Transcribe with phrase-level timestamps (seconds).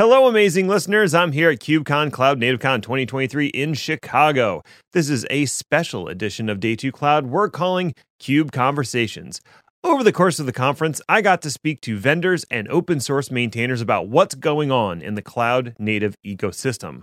[0.00, 1.12] Hello, amazing listeners.
[1.12, 4.62] I'm here at KubeCon CloudNativeCon 2023 in Chicago.
[4.94, 9.40] This is a special edition of Day 2 Cloud we're calling KubeConversations.
[9.84, 13.30] Over the course of the conference, I got to speak to vendors and open source
[13.30, 17.02] maintainers about what's going on in the cloud native ecosystem.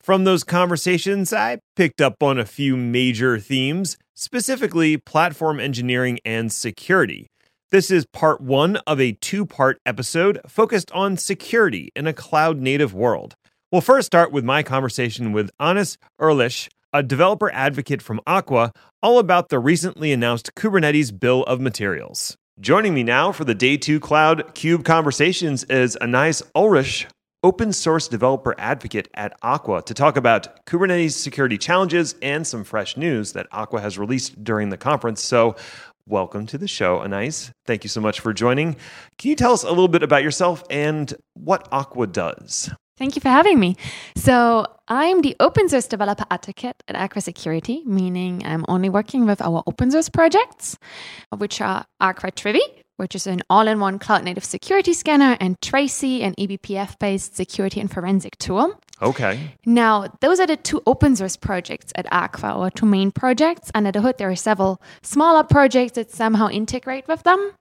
[0.00, 6.50] From those conversations, I picked up on a few major themes, specifically platform engineering and
[6.50, 7.28] security.
[7.72, 12.58] This is part one of a two part episode focused on security in a cloud
[12.58, 13.34] native world.
[13.70, 18.72] We'll first start with my conversation with Anais Erlich, a developer advocate from Aqua,
[19.02, 22.36] all about the recently announced Kubernetes Bill of Materials.
[22.60, 27.06] Joining me now for the Day 2 Cloud KubeConversations is Anais Ulrich,
[27.42, 32.98] open source developer advocate at Aqua, to talk about Kubernetes security challenges and some fresh
[32.98, 35.22] news that Aqua has released during the conference.
[35.22, 35.56] So,
[36.12, 37.50] welcome to the show, Anais.
[37.64, 38.76] Thank you so much for joining.
[39.16, 42.70] Can you tell us a little bit about yourself and what Aqua does?
[42.98, 43.76] Thank you for having me.
[44.14, 49.40] So, I'm the open source developer advocate at Aqua Security, meaning I'm only working with
[49.40, 50.76] our open source projects,
[51.34, 52.60] which are Aqua Trivy,
[52.98, 57.34] which is an all in one cloud native security scanner, and Tracee, an eBPF based
[57.34, 58.78] security and forensic tool.
[59.02, 59.56] Okay.
[59.66, 63.70] Now, those are the two open source projects at Aqua, or two main projects.
[63.74, 67.52] Under the hood, there are several smaller projects that somehow integrate with them.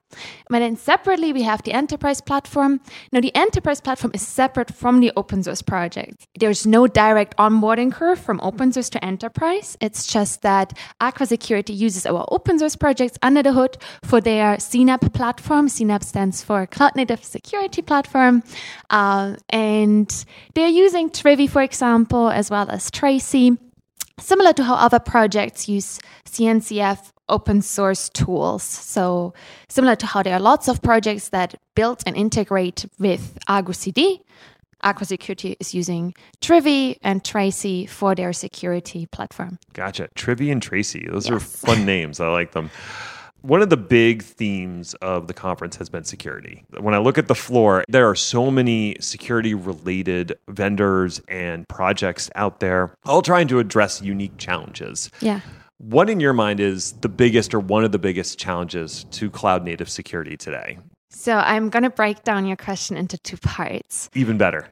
[0.49, 2.81] But then separately, we have the enterprise platform.
[3.11, 6.27] Now, the enterprise platform is separate from the open source project.
[6.39, 9.77] There's no direct onboarding curve from open source to enterprise.
[9.81, 14.57] It's just that Aqua Security uses our open source projects under the hood for their
[14.57, 15.67] CNAPP platform.
[15.67, 18.43] CNAPP stands for Cloud Native Security Platform.
[18.89, 23.57] Uh, and they're using Trivy, for example, as well as Tracee
[24.21, 28.61] similar to how other projects use CNCF open source tools.
[28.63, 29.33] So,
[29.69, 34.21] similar to how there are lots of projects that build and integrate with Argo CD,
[34.83, 39.59] Aqua Security is using Trivy and Tracee for their security platform.
[39.73, 40.09] Gotcha.
[40.15, 41.07] Trivy and Tracee.
[41.07, 41.33] Those yes.
[41.33, 42.19] are fun names.
[42.19, 42.69] I like them.
[43.41, 46.63] One of the big themes of the conference has been security.
[46.79, 52.29] When I look at the floor, there are so many security related vendors and projects
[52.35, 55.09] out there, all trying to address unique challenges.
[55.21, 55.39] Yeah.
[55.81, 59.63] What in your mind is the biggest or one of the biggest challenges to cloud
[59.63, 60.77] native security today?
[61.09, 64.07] So I'm going to break down your question into two parts.
[64.13, 64.69] Even better.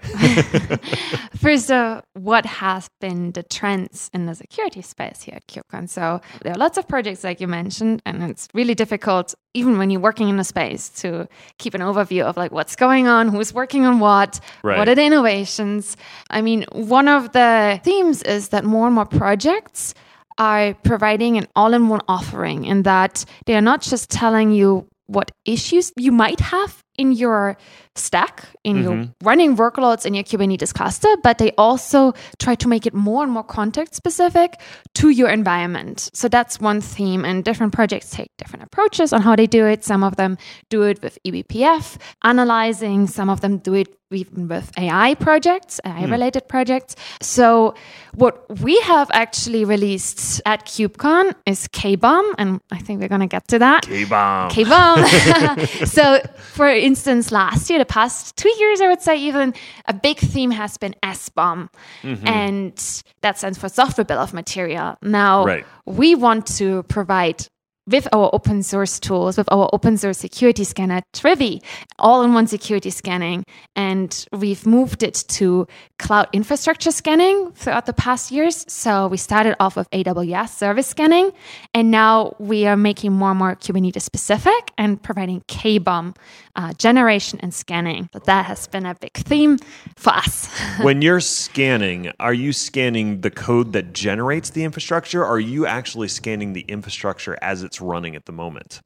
[1.35, 5.89] First, uh, what has been the trends in the security space here at KubeCon?
[5.89, 9.89] So there are lots of projects, like you mentioned, and it's really difficult, even when
[9.89, 11.27] you're working in the space, to
[11.57, 14.77] keep an overview of like what's going on, who's working on what, right.
[14.77, 15.97] what are the innovations.
[16.29, 19.95] I mean, one of the themes is that more and more projects
[20.39, 25.91] are providing an all-in-one offering, in that they are not just telling you what issues
[25.97, 27.57] you might have in your
[27.95, 28.83] stack, in mm-hmm.
[28.83, 33.23] your running workloads in your Kubernetes cluster, but they also try to make it more
[33.23, 34.59] and more context specific
[34.95, 36.09] to your environment.
[36.13, 39.83] So that's one theme, and different projects take different approaches on how they do it.
[39.83, 40.38] Some of them
[40.69, 46.06] do it with eBPF analyzing, some of them do it even with AI projects, AI
[46.06, 46.11] hmm.
[46.11, 46.47] related mm.
[46.47, 46.95] projects.
[47.21, 47.75] So,
[48.16, 53.27] what we have actually released at KubeCon is KBOM, and I think we're going to
[53.27, 53.83] get to that.
[53.83, 54.50] KBOM.
[54.50, 55.88] KBOM.
[55.88, 56.19] so,
[56.53, 59.53] for instance, last year, the past two years, I would say even,
[59.85, 61.69] a big theme has been SBOM,
[62.03, 62.28] mm-hmm.
[62.28, 64.97] and that stands for Software Bill of Material.
[65.01, 65.66] Now, right.
[65.85, 67.47] we want to provide
[67.89, 71.61] with our open source tools, with our open source security scanner, Trivy,
[71.97, 73.44] all in one security scanning.
[73.75, 75.67] And we've moved it to
[75.97, 78.66] cloud infrastructure scanning throughout the past years.
[78.72, 81.31] So we started off with AWS service scanning,
[81.73, 86.16] and now we are making more and more Kubernetes specific and providing KBOM
[86.56, 88.09] uh, generation and scanning.
[88.11, 89.57] But that has been a big theme
[89.95, 90.50] for us.
[90.81, 95.23] when you're scanning, are you scanning the code that generates the infrastructure?
[95.23, 98.81] Or are you actually scanning the infrastructure as it's running at the moment?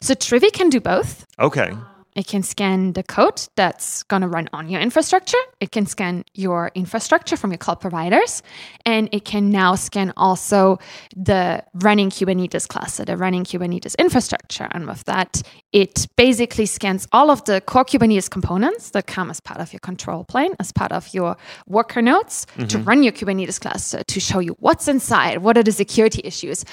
[0.00, 1.26] So Trivy can do both.
[1.38, 1.72] Okay.
[2.16, 5.38] It can scan the code that's going to run on your infrastructure.
[5.60, 8.42] It can scan your infrastructure from your cloud providers.
[8.86, 10.78] And it can now scan also
[11.14, 14.66] the running Kubernetes cluster, the running Kubernetes infrastructure.
[14.70, 15.42] And with that,
[15.72, 19.80] it basically scans all of the core Kubernetes components that come as part of your
[19.80, 21.36] control plane, as part of your
[21.66, 22.66] worker nodes mm-hmm.
[22.68, 26.64] to run your Kubernetes cluster, to show you what's inside, what are the security issues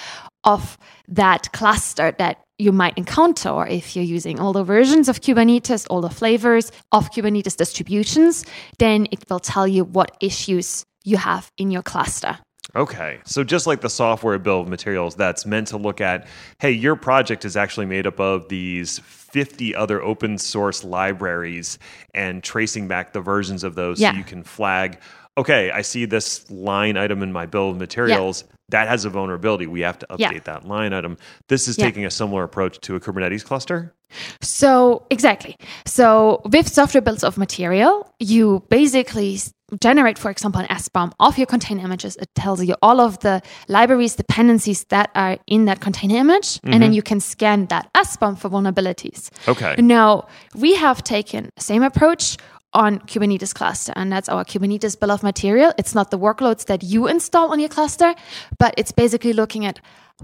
[0.46, 0.78] of
[1.08, 6.10] that cluster that you might encounter, or if you're using older versions of Kubernetes, older
[6.10, 8.46] flavors of Kubernetes distributions,
[8.80, 12.38] then it will tell you what issues you have in your cluster.
[12.76, 13.20] Okay.
[13.26, 16.28] So just like the software bill of materials that's meant to look at,
[16.60, 21.78] hey, your project is actually made up of these 50 other open source libraries
[22.14, 24.12] and tracing back the versions of those Yeah.
[24.12, 25.00] so you can flag,
[25.38, 28.44] okay, I see this line item in my bill of materials.
[28.70, 29.68] That has a vulnerability.
[29.68, 30.40] We have to update Yeah.
[30.46, 31.18] that line item.
[31.48, 31.86] This is Yeah.
[31.86, 33.94] taking a similar approach to a Kubernetes cluster.
[34.42, 35.58] So, exactly.
[35.86, 39.40] So, with software builds of material, you basically
[39.82, 42.16] generate, for example, an SBOM of your container images.
[42.18, 46.74] It tells you all of the libraries, dependencies that are in that container image, and
[46.74, 46.94] then mm-hmm.
[46.94, 49.30] you can scan that SBOM for vulnerabilities.
[49.48, 49.76] Okay.
[49.80, 52.38] Now, we have taken the same approach
[52.74, 55.74] on Kubernetes cluster, and that's our Kubernetes bill of material.
[55.78, 58.16] It's not the workloads that you install on your cluster,
[58.58, 59.80] but it's basically looking at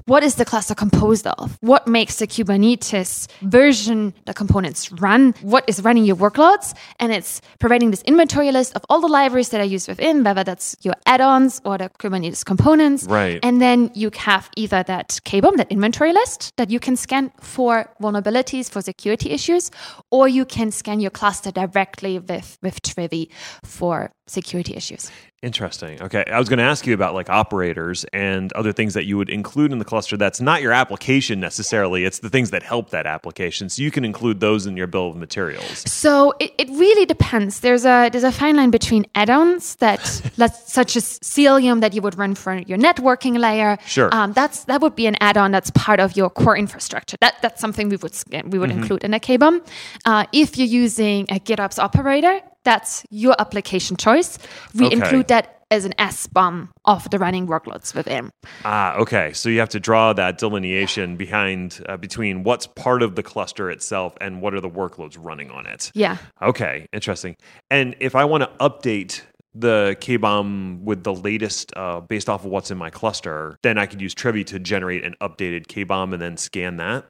[0.05, 1.57] what is the cluster composed of?
[1.61, 5.33] What makes the Kubernetes version, the components run?
[5.41, 6.75] What is running your workloads?
[6.99, 10.43] And it's providing this inventory list of all the libraries that are used within, whether
[10.43, 13.05] that's your add-ons or the Kubernetes components.
[13.05, 13.39] Right.
[13.43, 17.89] And then you have either that KBOM, that inventory list that you can scan for
[18.01, 19.71] vulnerabilities, for security issues,
[20.11, 23.29] or you can scan your cluster directly with, with Trivy
[23.63, 25.11] for security issues.
[25.41, 26.01] Interesting.
[26.01, 26.25] Okay.
[26.27, 29.29] I was going to ask you about like operators and other things that you would
[29.29, 32.03] include in the cluster that's not your application necessarily.
[32.03, 33.69] It's the things that help that application.
[33.69, 35.89] So you can include those in your bill of materials.
[35.89, 37.61] So it, it really depends.
[37.61, 42.01] There's a there's a fine line between add-ons that let's, such as Cilium that you
[42.01, 43.77] would run for your networking layer.
[43.85, 44.13] Sure.
[44.13, 47.15] Um, that's that would be an add-on that's part of your core infrastructure.
[47.21, 48.13] That that's something we would
[48.47, 49.65] we would include in a KBOM.
[50.05, 54.37] Uh, if you're using a GitOps operator, that's your application choice.
[54.75, 54.95] We Okay.
[54.97, 58.31] include that as an SBOM of the running workloads within.
[58.65, 59.33] Ah, okay.
[59.33, 63.69] So you have to draw that delineation behind uh, between what's part of the cluster
[63.71, 65.91] itself and what are the workloads running on it.
[65.93, 66.17] Yeah.
[66.41, 67.35] Okay, interesting.
[67.69, 69.21] And if I want to update
[69.55, 73.85] the KBOM with the latest uh, based off of what's in my cluster, then I
[73.87, 77.05] could use Trivy to generate an updated KBOM and then scan that.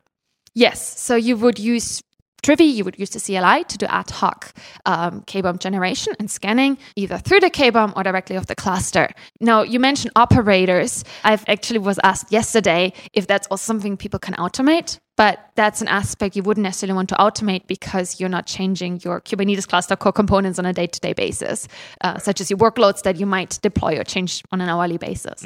[0.53, 0.99] Yes.
[0.99, 2.01] So you would use
[2.43, 4.53] Trivy, you would use the CLI to do ad hoc
[4.85, 9.09] um, KBOM generation and scanning, either through the KBOM or directly off the cluster.
[9.39, 11.03] Now, you mentioned operators.
[11.23, 15.89] I've actually was asked yesterday if that's also something people can automate, but that's an
[15.89, 20.13] aspect you wouldn't necessarily want to automate because you're not changing your Kubernetes cluster core
[20.13, 21.67] components on a day-to-day basis,
[22.01, 25.45] uh, such as your workloads that you might deploy or change on an hourly basis.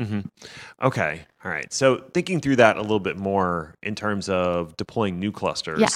[0.81, 1.21] Okay.
[1.43, 1.71] All right.
[1.73, 5.87] So thinking through that a little bit more in terms of deploying new clusters, Yeah.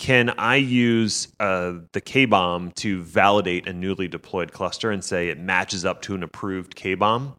[0.00, 5.38] Can I use uh, the KBOM to validate a newly deployed cluster and say it
[5.38, 7.34] matches up to an approved KBOM?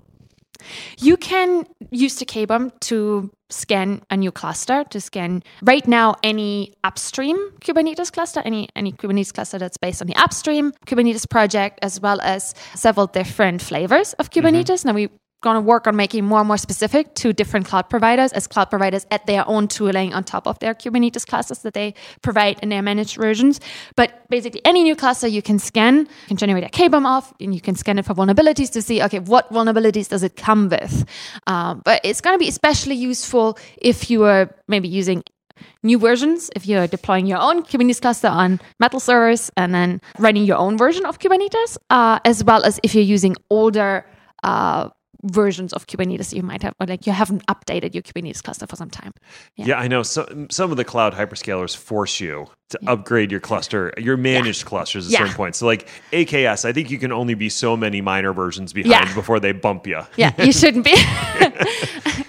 [1.00, 6.76] You can use the KBOM to scan a new cluster, to scan right now any
[6.84, 12.00] upstream Kubernetes cluster, any, any Kubernetes cluster that's based on the upstream Kubernetes project, as
[12.00, 14.86] well as several different flavors of Kubernetes.
[14.86, 15.10] Now we
[15.42, 18.70] going to work on making more and more specific to different cloud providers as cloud
[18.70, 22.70] providers add their own tooling on top of their Kubernetes clusters that they provide in
[22.70, 23.60] their managed versions.
[23.96, 27.54] But basically, any new cluster you can scan, you can generate a KBOM off, and
[27.56, 31.06] you can scan it for vulnerabilities to see, okay, what vulnerabilities does it come with?
[31.48, 35.24] Um, but it's going to be especially useful if you are maybe using
[35.84, 40.44] new versions if you're deploying your own Kubernetes cluster on metal servers and then running
[40.44, 44.06] your own version of Kubernetes, uh, as well as if you're using older
[44.44, 44.90] uh,
[45.24, 48.76] versions of Kubernetes you might have, or like you haven't updated your Kubernetes cluster for
[48.76, 49.14] some time.
[49.56, 50.04] Yeah, I know.
[50.04, 55.06] So, some of the cloud hyperscalers force you to upgrade your cluster, your managed clusters
[55.08, 55.20] at Yeah.
[55.20, 55.58] certain points.
[55.60, 59.14] So, like AKS, I think you can only be so many minor versions behind Yeah.
[59.16, 60.02] before they bump you.
[60.18, 60.94] Yeah, you shouldn't be.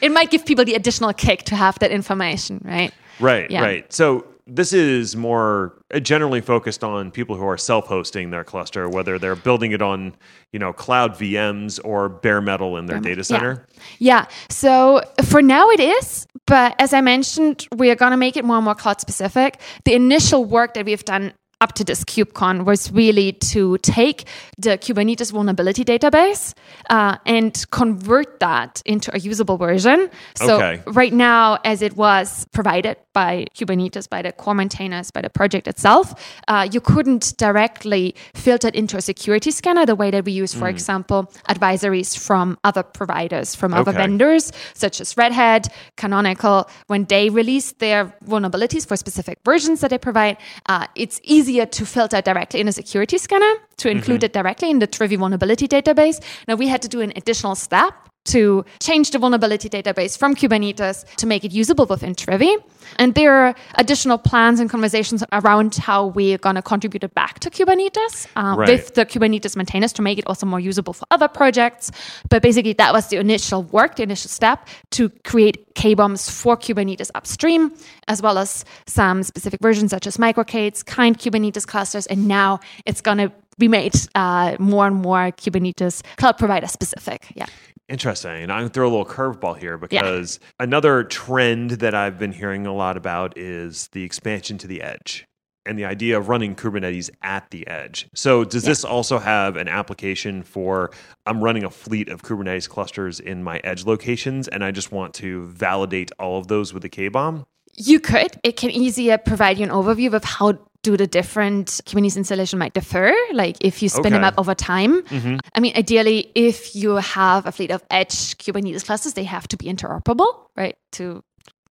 [0.01, 2.93] it might give people the additional kick to have that information, right?
[3.21, 3.63] Right, Yeah.
[3.63, 3.93] right.
[3.93, 9.19] So this is more uh, generally focused on people who are self-hosting their cluster, whether
[9.19, 10.15] they're building it on,
[10.53, 13.67] you know, cloud VMs or bare metal in their data center.
[13.99, 14.27] Yeah.
[14.49, 18.45] So for now it is, but as I mentioned, we are going to make it
[18.45, 19.61] more and more cloud specific.
[19.85, 24.25] The initial work that we've done up to this KubeCon was really to take
[24.59, 26.55] the Kubernetes vulnerability database
[26.91, 30.11] uh, and convert that into a usable version.
[30.35, 30.83] So Okay.
[31.01, 35.69] right now, as it was provided by Kubernetes, by the core maintainers, by the project
[35.69, 36.07] itself,
[36.49, 40.53] uh, you couldn't directly filter it into a security scanner the way that we use,
[40.55, 43.99] for example, advisories from other providers, from other Okay.
[44.05, 46.69] vendors, such as Red Hat, Canonical.
[46.87, 51.21] When they release their vulnerabilities for specific versions that they provide, uh, it's
[51.53, 54.27] easier to filter directly in a security scanner to include mm-hmm.
[54.27, 56.23] it directly in the Trivy vulnerability database.
[56.49, 57.93] Now we had to do an additional step
[58.25, 62.57] to change the vulnerability database from Kubernetes to make it usable within Trivy.
[62.99, 67.41] And there are additional plans and conversations around how we're going to contribute it back
[67.41, 68.69] to Kubernetes uh, Right.
[68.69, 71.91] with the Kubernetes maintainers to make it also more usable for other projects.
[72.29, 77.11] But basically, that was the initial work, the initial step to create KBOMs for Kubernetes
[77.15, 77.73] upstream,
[78.09, 82.07] as well as some specific versions such as MicroK8s, kind Kubernetes clusters.
[82.07, 87.27] And now it's going to be made uh, more and more Kubernetes cloud provider specific.
[87.35, 87.47] Yeah.
[87.93, 88.43] Interesting.
[88.43, 92.33] And I'm going to throw a little curveball here because another trend that I've been
[92.33, 95.27] hearing a lot about is the expansion to the edge
[95.67, 98.09] and the idea of running Kubernetes at the edge.
[98.15, 100.91] So, does this also have an application for
[101.27, 105.13] I'm running a fleet of Kubernetes clusters in my edge locations and I just want
[105.17, 107.45] to validate all of those with the KBOM?
[107.75, 108.39] You could.
[108.43, 112.75] It can easier provide you an overview of how do the different Kubernetes installation might
[112.75, 115.03] differ, like if you spin them up over time.
[115.03, 115.37] Mm-hmm.
[115.55, 119.57] I mean, ideally, if you have a fleet of edge Kubernetes clusters, they have to
[119.57, 120.77] be interoperable, right?
[120.93, 121.23] To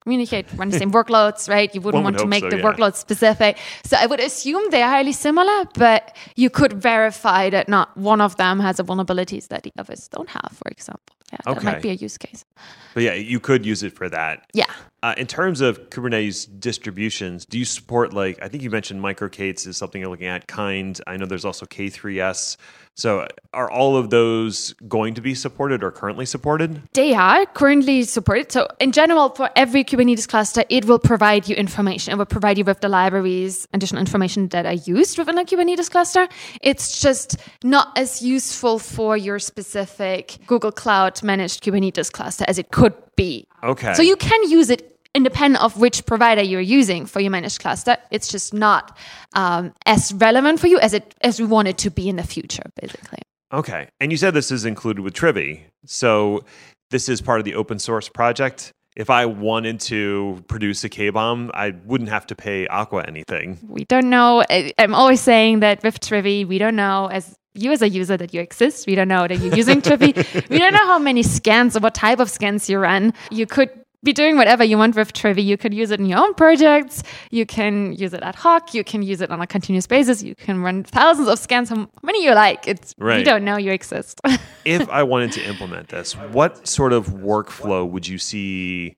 [0.03, 1.75] communicate, run the same workloads, right?
[1.75, 2.63] You wouldn't One would want to make so, the yeah.
[2.63, 3.59] workload specific.
[3.85, 8.21] So I would assume they are highly similar, but you could verify that not one
[8.21, 11.17] of them has a vulnerabilities that the others don't have, for example.
[11.33, 12.45] Yeah, that might be a use case.
[12.93, 14.51] But yeah, you could use it for that.
[14.53, 14.65] Yeah.
[15.03, 19.67] Uh, in terms of Kubernetes distributions, do you support like I think you mentioned MicroK8s
[19.67, 20.49] is something you're looking at.
[20.49, 22.57] Kind, I know there's also K3s.
[22.95, 26.83] So are all of those going to be supported or currently supported?
[26.93, 28.53] They are currently supported.
[28.53, 32.13] So, in general, for every Kubernetes cluster, it will provide you information.
[32.13, 35.91] It will provide you with the libraries, additional information that are used within a Kubernetes
[35.91, 36.29] cluster.
[36.61, 42.71] It's just not as useful for your specific Google Cloud managed Kubernetes cluster as it
[42.71, 43.47] could be.
[43.63, 43.95] Okay.
[43.95, 47.97] So, you can use it independent of which provider you're using for your managed cluster.
[48.11, 48.97] It's just not
[49.35, 52.23] um, as relevant for you as it as we want it to be in the
[52.23, 53.21] future, basically.
[53.53, 53.89] Okay.
[53.99, 55.63] And you said this is included with Trivy.
[55.85, 56.45] So
[56.91, 58.73] this is part of the open source project.
[58.97, 63.59] If I wanted to produce a KBOM, I wouldn't have to pay Aqua anything.
[63.69, 64.45] we don't know.
[64.79, 68.35] I'm always saying that with Trivy, we don't know as you as a user that
[68.35, 68.87] you exist.
[68.87, 70.15] We don't know that you're using Trivy.
[70.49, 73.13] We don't know how many scans or what type of scans you run.
[73.31, 73.71] You could
[74.03, 75.45] be doing whatever you want with Trivy.
[75.45, 77.03] You could use it in your own projects.
[77.31, 78.73] You can use it ad hoc.
[78.73, 80.23] You can use it on a continuous basis.
[80.23, 82.67] You can run thousands of scans, how many you like.
[82.67, 83.25] It's we Right.
[83.25, 84.21] don't know you exist.
[84.65, 88.97] if I wanted to implement this, what sort of workflow would you see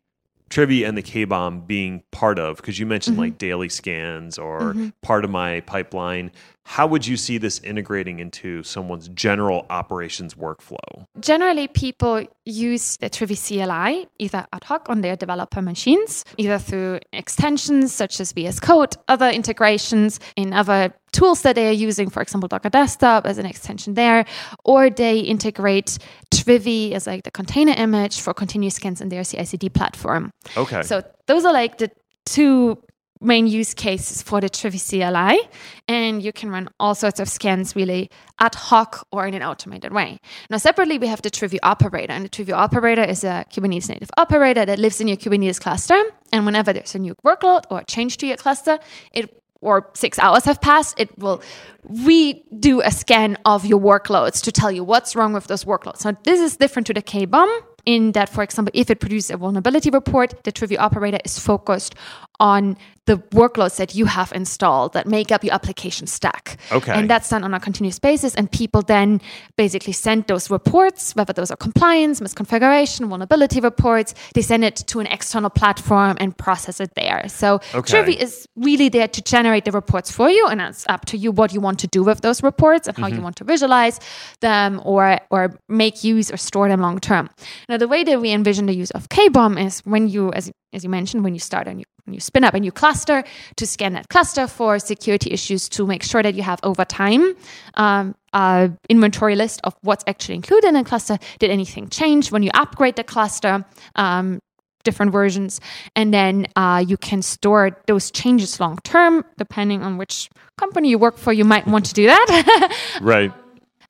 [0.50, 2.59] Trivy and the KBOM being part of?
[2.59, 3.23] Because you mentioned mm-hmm.
[3.23, 4.88] like daily scans or mm-hmm.
[5.00, 6.30] part of my pipeline.
[6.64, 11.07] How would you see this integrating into someone's general operations workflow?
[11.21, 17.00] Generally, people use the Trivy CLI either ad hoc on their developer machines, either through
[17.12, 22.23] extensions such as VS Code, other integrations in other tools that they are using, for
[22.23, 24.25] example, Docker Desktop as an extension there,
[24.64, 25.99] or they integrate
[26.33, 30.31] Trivy as like the container image for continuous scans in their CI/CD platform.
[30.57, 30.83] Okay.
[30.83, 31.90] So those are like the
[32.25, 32.83] two
[33.23, 35.49] main use cases for the Trivy CLI,
[35.88, 39.93] and you can run all sorts of scans really ad hoc or in an automated
[39.93, 40.19] way.
[40.50, 44.11] Now, separately, we have the Trivy operator, and the Trivy operator is a Kubernetes native
[44.17, 46.00] operator that lives in your Kubernetes cluster,
[46.33, 48.79] and whenever there's a new workload or a change to your cluster,
[49.12, 51.41] it or six hours have passed, it will
[51.88, 56.05] redo a scan of your workloads to tell you what's wrong with those workloads.
[56.05, 59.37] Now, this is different to the KBOM in that, for example, if it produces a
[59.37, 61.95] vulnerability report, the Trivy operator is focused
[62.41, 66.57] on the workloads that you have installed that make up your application stack.
[66.71, 66.93] Okay.
[66.93, 68.35] And that's done on a continuous basis.
[68.37, 69.21] And people then
[69.57, 75.01] basically send those reports, whether those are compliance, misconfiguration, vulnerability reports, they send it to
[75.01, 77.29] an external platform and process it there.
[77.29, 77.93] So Okay.
[77.93, 80.47] Trivy is really there to generate the reports for you.
[80.47, 83.09] And it's up to you what you want to do with those reports and how
[83.09, 83.25] you mm-hmm.
[83.25, 83.99] want to visualize
[84.41, 87.31] them or, or make use or store them long term.
[87.69, 90.85] Now, the way that we envision the use of KBOM is when you, as, as
[90.85, 93.25] you mentioned, when you start and you, you spin up a new cluster
[93.57, 97.35] to scan that cluster for security issues to make sure that you have over time
[97.75, 101.19] um, uh, inventory list of what's actually included in a cluster.
[101.38, 103.64] Did anything change when you upgrade the cluster?
[103.97, 104.41] Um,
[104.85, 105.61] different versions
[105.95, 110.99] and then uh, you can store those changes long term depending on which company you
[110.99, 113.33] work for you might want to do that right.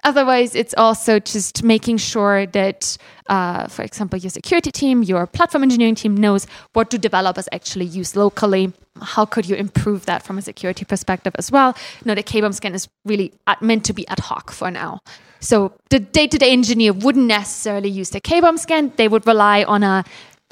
[0.04, 2.97] Otherwise, it's also just making sure that,
[3.28, 7.85] uh, for example, your security team, your platform engineering team knows what do developers actually
[7.85, 8.73] use locally.
[9.00, 11.76] How could you improve that from a security perspective as well?
[12.04, 15.00] No, the KBOM scan is really meant to be ad hoc for now.
[15.40, 18.92] So the day-to-day engineer wouldn't necessarily use the KBOM scan.
[18.97, 20.04] They would rely on a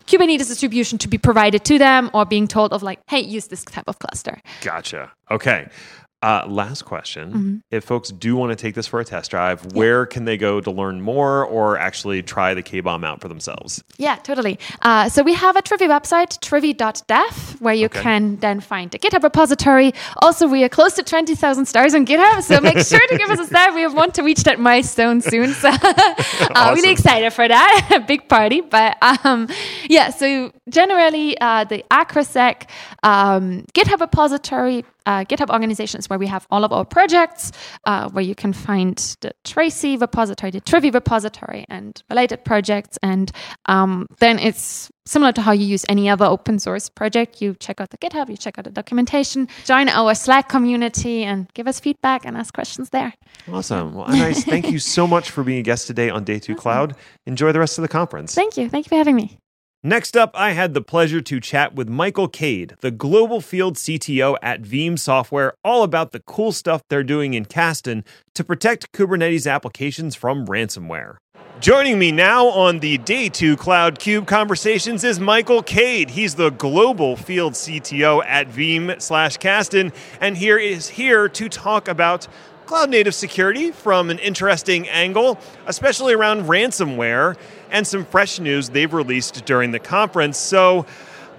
[0.06, 3.64] Kubernetes distribution to be provided to them or being told of like, hey, use this
[3.64, 4.40] type of cluster.
[4.62, 5.12] Gotcha.
[5.30, 5.68] Okay.
[6.22, 7.28] Uh, last question.
[7.30, 7.56] Mm-hmm.
[7.70, 10.60] If folks do want to take this for a test drive, where can they go
[10.60, 13.82] to learn more or actually try the KBOM out for themselves?
[13.96, 14.58] Yeah, totally.
[14.82, 18.02] Uh, so we have a Trivy website, trivy.dev, where you Okay.
[18.02, 19.92] can then find the GitHub repository.
[20.20, 23.40] Also, we are close to 20,000 stars on GitHub, so make sure to give us
[23.40, 23.74] a star.
[23.74, 25.54] We want to reach that milestone soon.
[25.54, 25.78] So uh,
[26.54, 26.74] Awesome.
[26.74, 28.04] really excited for that.
[28.06, 28.60] Big party.
[28.60, 29.48] But um,
[29.88, 32.68] yeah, so generally, uh, the AquaSec
[33.02, 37.50] um, GitHub repository, uh, GitHub organizations where we have all of our projects,
[37.84, 42.96] uh, where you can find the Tracee repository, the Trivy repository, and related projects.
[43.02, 43.32] And
[43.66, 47.42] um, then it's similar to how you use any other open source project.
[47.42, 51.52] You check out the GitHub, you check out the documentation, join our Slack community, and
[51.54, 53.12] give us feedback and ask questions there.
[53.50, 53.94] Awesome.
[53.94, 54.44] Well, nice.
[54.44, 56.94] Thank you so much for being a guest today on Day 2 Cloud.
[57.26, 58.32] Enjoy the rest of the conference.
[58.34, 58.68] Thank you.
[58.68, 59.38] Thank you for having me.
[59.82, 64.36] Next up, I had the pleasure to chat with Michael Cade, the global field CTO
[64.42, 69.50] at Veeam Software, all about the cool stuff they're doing in Kasten to protect Kubernetes
[69.50, 71.16] applications from ransomware.
[71.60, 76.10] Joining me now on the Day 2 Cloud KubeConversations is Michael Cade.
[76.10, 81.88] He's the global field CTO at Veeam slash Kasten, and here is here to talk
[81.88, 82.28] about
[82.66, 87.36] cloud native security from an interesting angle, especially around ransomware
[87.70, 90.38] and some fresh news they've released during the conference.
[90.38, 90.86] So,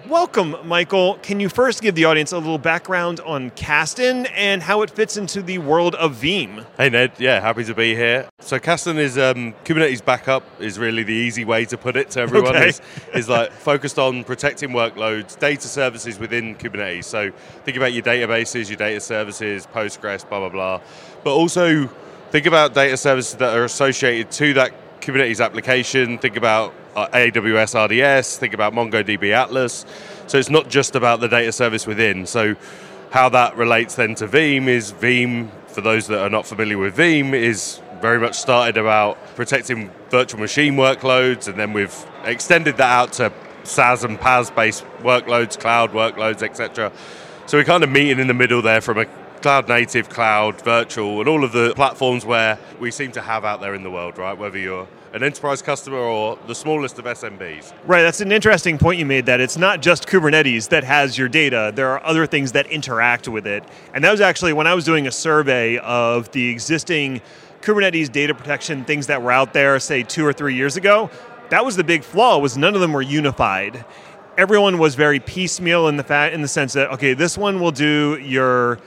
[0.08, 1.16] welcome, Michael.
[1.22, 5.18] Can you first give the audience a little background on Kasten and how it fits
[5.18, 6.66] into the world of Veeam?
[6.78, 8.28] Hey Ned, yeah, happy to be here.
[8.40, 12.22] So Kasten is um, Kubernetes backup is really the easy way to put it to
[12.22, 12.56] everyone.
[12.56, 12.70] Okay.
[12.70, 12.82] Is,
[13.14, 17.06] is like focused on protecting workloads, data services within Kubernetes.
[17.06, 17.32] So
[17.64, 20.82] think about your databases, your data services, Postgres, blah blah blah.
[21.24, 21.88] But also
[22.32, 26.18] think about data services that are associated to that Kubernetes application.
[26.18, 28.38] Think about uh, AWS RDS.
[28.38, 29.86] Think about MongoDB Atlas.
[30.28, 32.26] So it's not just about the data service within.
[32.26, 32.56] So
[33.12, 36.96] how that relates then to Veeam is Veeam, for those that are not familiar with
[36.96, 42.90] Veeam, is very much started about protecting virtual machine workloads, and then we've extended that
[42.90, 43.32] out to
[43.64, 46.92] SaaS and PaaS based workloads, cloud workloads, etc.
[47.46, 49.06] So we're kind of meeting in the middle there from a
[49.42, 53.60] cloud native, cloud, virtual, and all of the platforms where we seem to have out
[53.60, 54.38] there in the world, right?
[54.38, 57.74] Whether you're an enterprise customer or the smallest of SMBs.
[57.86, 61.28] Right, that's an interesting point you made that it's not just Kubernetes that has your
[61.28, 61.72] data.
[61.76, 63.64] There are other things that interact with it.
[63.94, 67.22] And that was actually when I was doing a survey of the existing
[67.62, 71.10] Kubernetes data protection things that were out there say 2 or 3 years ago.
[71.50, 73.84] That was the big flaw was none of them were unified.
[74.38, 77.72] Everyone was very piecemeal in the fa- in the sense that okay, this one will
[77.72, 78.80] do your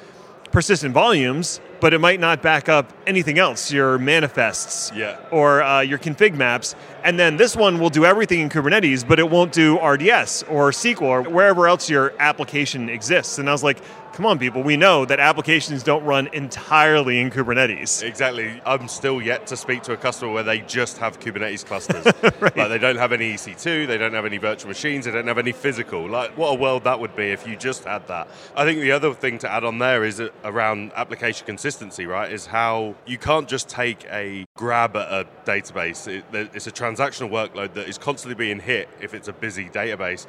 [0.54, 5.16] persistent volumes, but it might not back up anything else, your manifests Yeah.
[5.32, 6.76] or uh, your config maps.
[7.02, 10.70] And then this one will do everything in Kubernetes, but it won't do RDS or
[10.70, 13.38] SQL or wherever else your application exists.
[13.38, 13.78] And I was like,
[14.14, 18.00] come on, people, we know that applications don't run entirely in Kubernetes.
[18.04, 18.60] Exactly.
[18.64, 22.04] I'm still yet to speak to a customer where they just have Kubernetes clusters.
[22.54, 25.38] Like they don't have any EC2, they don't have any virtual machines, they don't have
[25.38, 26.08] any physical.
[26.08, 28.28] Like what a world that would be if you just had that.
[28.54, 32.30] I think the other thing to add on there is uh, around application consistency, right?
[32.30, 36.06] Is how you can't just take a grab at a database.
[36.06, 40.26] It, it's a transactional workload that is constantly being hit if it's a busy database.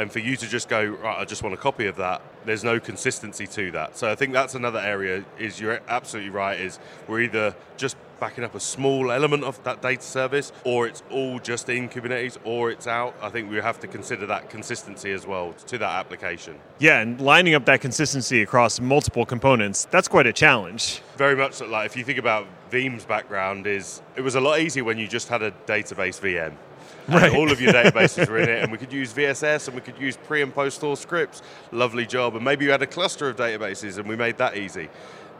[0.00, 2.64] And for you to just go, right, I just want a copy of that, there's
[2.64, 3.98] no consistency to that.
[3.98, 8.42] So I think that's another area, is you're absolutely right, is we're either just backing
[8.42, 12.70] up a small element of that data service, or it's all just in Kubernetes, or
[12.70, 13.14] it's out.
[13.20, 16.58] I think we have to consider that consistency as well to that application.
[16.78, 21.02] Yeah, and lining up that consistency across multiple components, that's quite a challenge.
[21.18, 24.82] Very much like if you think about Veeam's background is it was a lot easier
[24.82, 26.54] when you just had a database VM.
[27.10, 27.34] Right.
[27.34, 29.98] all of your databases were in it, and we could use VSS and we could
[29.98, 31.42] use pre and post store scripts.
[31.72, 32.36] Lovely job.
[32.36, 34.88] And maybe you had a cluster of databases, and we made that easy.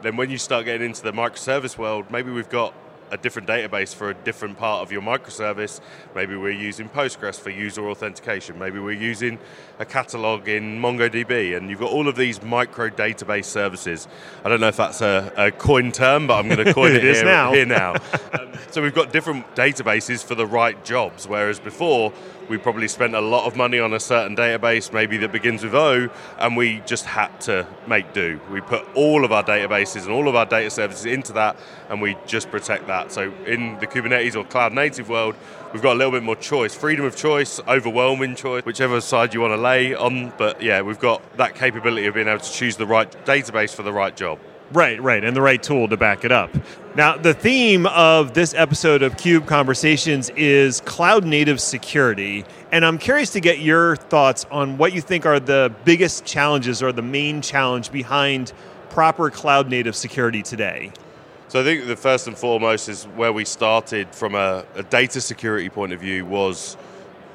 [0.01, 2.73] Then when you start getting into the microservice world, maybe we've got
[3.11, 5.81] a different database for a different part of your microservice.
[6.15, 8.57] Maybe we're using Postgres for user authentication.
[8.57, 9.37] Maybe we're using
[9.79, 14.07] a catalog in MongoDB, and you've got all of these micro database services.
[14.45, 17.03] I don't know if that's a, a coin term, but I'm going to coin It
[17.03, 17.51] it, here, now.
[17.51, 17.95] here now.
[18.33, 22.13] Um, so we've got different databases for the right jobs, whereas before
[22.51, 25.73] we probably spent a lot of money on a certain database, maybe that begins with
[25.73, 28.41] O, and we just had to make do.
[28.51, 31.55] We put all of our databases and all of our data services into that,
[31.89, 33.13] and we just protect that.
[33.13, 35.35] So in the Kubernetes or cloud native world,
[35.71, 39.39] we've got a little bit more choice, freedom of choice, overwhelming choice, whichever side you
[39.39, 40.33] want to lay on.
[40.37, 43.83] But yeah, we've got that capability of being able to choose the right database for
[43.83, 44.39] the right job.
[44.73, 46.49] Right, right, and the right tool to back it up.
[46.95, 53.31] Now, the theme of this episode of KubeConversations is cloud native security, and I'm curious
[53.31, 57.41] to get your thoughts on what you think are the biggest challenges or the main
[57.41, 58.53] challenge behind
[58.91, 60.91] proper cloud native security today?
[61.49, 65.19] So I think the first and foremost is where we started from a, a, data
[65.19, 66.77] security point of view was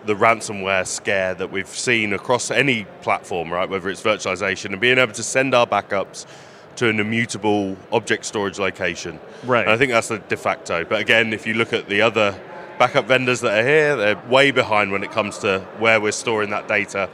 [0.07, 3.69] the ransomware scare that we've seen across any platform, right?
[3.69, 6.25] Whether it's virtualization and being able to send our backups
[6.77, 9.19] to an immutable object storage location.
[9.45, 9.63] Right.
[9.63, 10.85] And I think that's the de facto.
[10.85, 12.39] But again, if you look at the other
[12.79, 16.51] backup vendors that are here, they're way behind when it comes to where we're storing
[16.51, 17.09] that data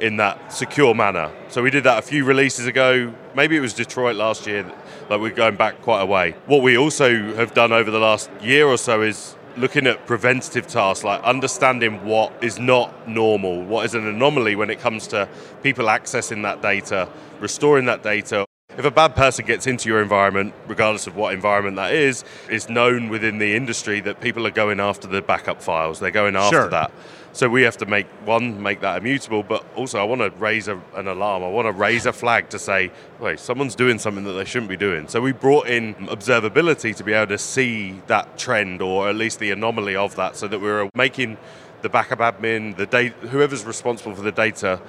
[0.00, 1.30] in that secure manner.
[1.48, 3.12] So we did that a few releases ago.
[3.34, 4.64] Maybe it was Detroit last year.
[5.08, 6.34] Like we're going back quite a way.
[6.46, 10.66] What we also have done over the last year or so is looking at preventative
[10.66, 15.28] tasks, like understanding what is not normal, what is an anomaly when it comes to
[15.62, 17.08] people accessing that data,
[17.40, 18.44] restoring that data,
[18.76, 22.68] if a bad person gets into your environment, regardless of what environment that is, it's
[22.68, 26.00] known within the industry that people are going after the backup files.
[26.00, 26.70] They're going after sure.
[26.70, 26.92] that.
[27.32, 30.68] So we have to make one, make that immutable, but also I want to raise
[30.68, 31.42] a, an alarm.
[31.42, 34.68] I want to raise a flag to say, wait, someone's doing something that they shouldn't
[34.68, 35.08] be doing.
[35.08, 39.40] So we brought in observability to be able to see that trend or at least
[39.40, 41.36] the anomaly of that, so that we we're making
[41.82, 44.80] the backup admin, the data, whoever's responsible for the data,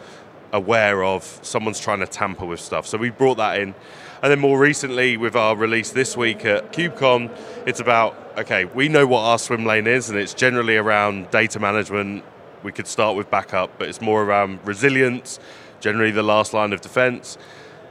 [0.52, 2.88] aware of someone's trying to tamper with stuff.
[2.88, 3.76] So we brought that in.
[4.22, 7.36] And then more recently, with our release this week at KubeCon,
[7.68, 11.60] it's about okay, we know what our swim lane is, and it's generally around data
[11.60, 12.24] management.
[12.64, 15.40] We could start with backup, but it's more around resilience,
[15.80, 17.38] generally the last line of defense.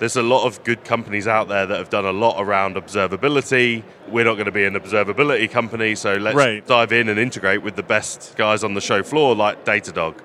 [0.01, 3.85] There's a lot of good companies out there that have done a lot around observability.
[4.09, 6.67] We're not going to be an observability company, so let's right.
[6.67, 10.17] dive in and integrate with the best guys on the show floor like Datadog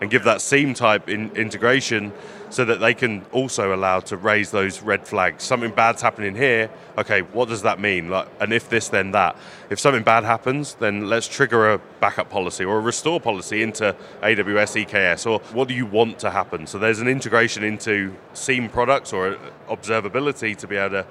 [0.00, 2.12] and give that SIEM type in integration
[2.50, 5.42] so that they can also allow to raise those red flags.
[5.42, 6.70] Something bad's happening here.
[6.96, 8.08] Okay, what does that mean?
[8.08, 9.36] Like, and if this, then that.
[9.68, 13.96] If something bad happens, then let's trigger a backup policy or a restore policy into
[14.22, 15.28] AWS EKS.
[15.30, 16.66] Or what do you want to happen?
[16.66, 21.06] So there's an integration into SIEM products or observability to be able to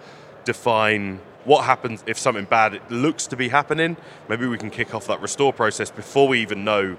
[0.45, 3.98] define what happens if something bad looks to be happening.
[4.28, 6.98] Maybe we can kick off that restore process before we even know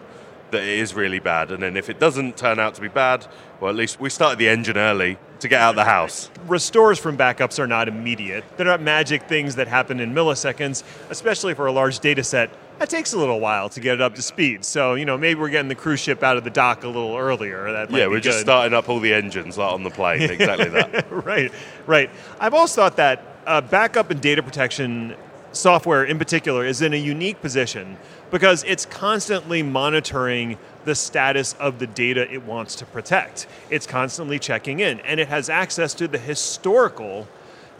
[0.50, 1.50] that it is really bad.
[1.50, 3.26] And then if it doesn't turn out to be bad,
[3.60, 6.30] well, at least we started the engine early to get out of the house.
[6.46, 8.44] Restores from backups are not immediate.
[8.56, 12.50] They're not magic things that happen in milliseconds, especially for a large data set.
[12.78, 14.64] That takes a little while to get it up to speed.
[14.64, 17.16] So, you know, maybe we're getting the cruise ship out of the dock a little
[17.16, 17.72] earlier.
[17.72, 18.24] That yeah, we're good.
[18.24, 20.22] just starting up all the engines like on the plane.
[20.30, 21.10] exactly that.
[21.24, 21.50] right,
[21.86, 22.10] right.
[22.38, 25.16] I've always thought that uh, backup and data protection
[25.52, 27.96] software in particular is in a unique position
[28.36, 33.46] because it's constantly monitoring the status of the data it wants to protect.
[33.70, 37.26] It's constantly checking in and it has access to the historical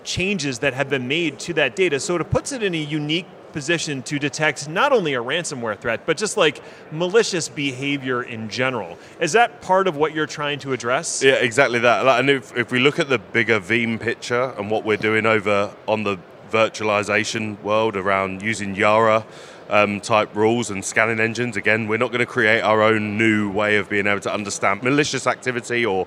[0.02, 2.00] changes that have been made to that data.
[2.00, 6.06] So it puts it in a unique position to detect not only a ransomware threat,
[6.06, 8.96] but just like malicious behavior in general.
[9.20, 11.22] Is that part of what you're trying to address?
[11.22, 12.06] Yeah, exactly that.
[12.18, 15.76] And if, if we look at the bigger Veeam picture and what we're doing over
[15.86, 16.16] on the
[16.50, 19.26] virtualization world around using Yara
[19.68, 21.56] um, type rules and scanning engines.
[21.56, 24.82] Again, we're not going to create our own new way of being able to understand
[24.82, 26.06] malicious activity or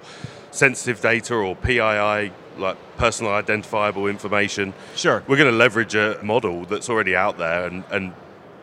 [0.51, 4.73] sensitive data or PII, like personal identifiable information.
[4.95, 5.23] Sure.
[5.27, 8.13] We're going to leverage a model that's already out there and, and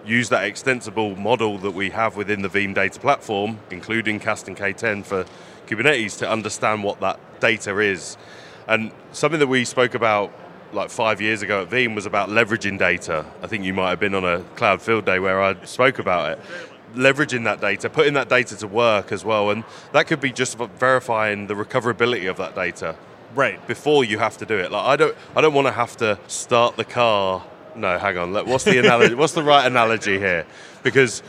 [0.04, 5.04] use that extensible model that we have within the Veeam data platform, including Kasten K10
[5.04, 5.24] for
[5.66, 8.16] Kubernetes, to understand what that data is.
[8.68, 10.32] And something that we spoke about
[10.72, 13.24] like five years ago at Veeam was about leveraging data.
[13.42, 16.32] I think you might have been on a cloud field day where I spoke about
[16.32, 16.40] it.
[16.94, 20.56] Leveraging that data, putting that data to work as well, and that could be just
[20.56, 22.96] verifying the recoverability of that data.
[23.34, 23.64] Right.
[23.66, 24.72] Before you have to do it.
[24.72, 27.44] Like I don't I don't want to have to start the car.
[27.74, 28.32] No, hang on.
[28.32, 29.14] What's the analogy?
[29.14, 30.46] what's the right analogy here?
[30.82, 31.22] Because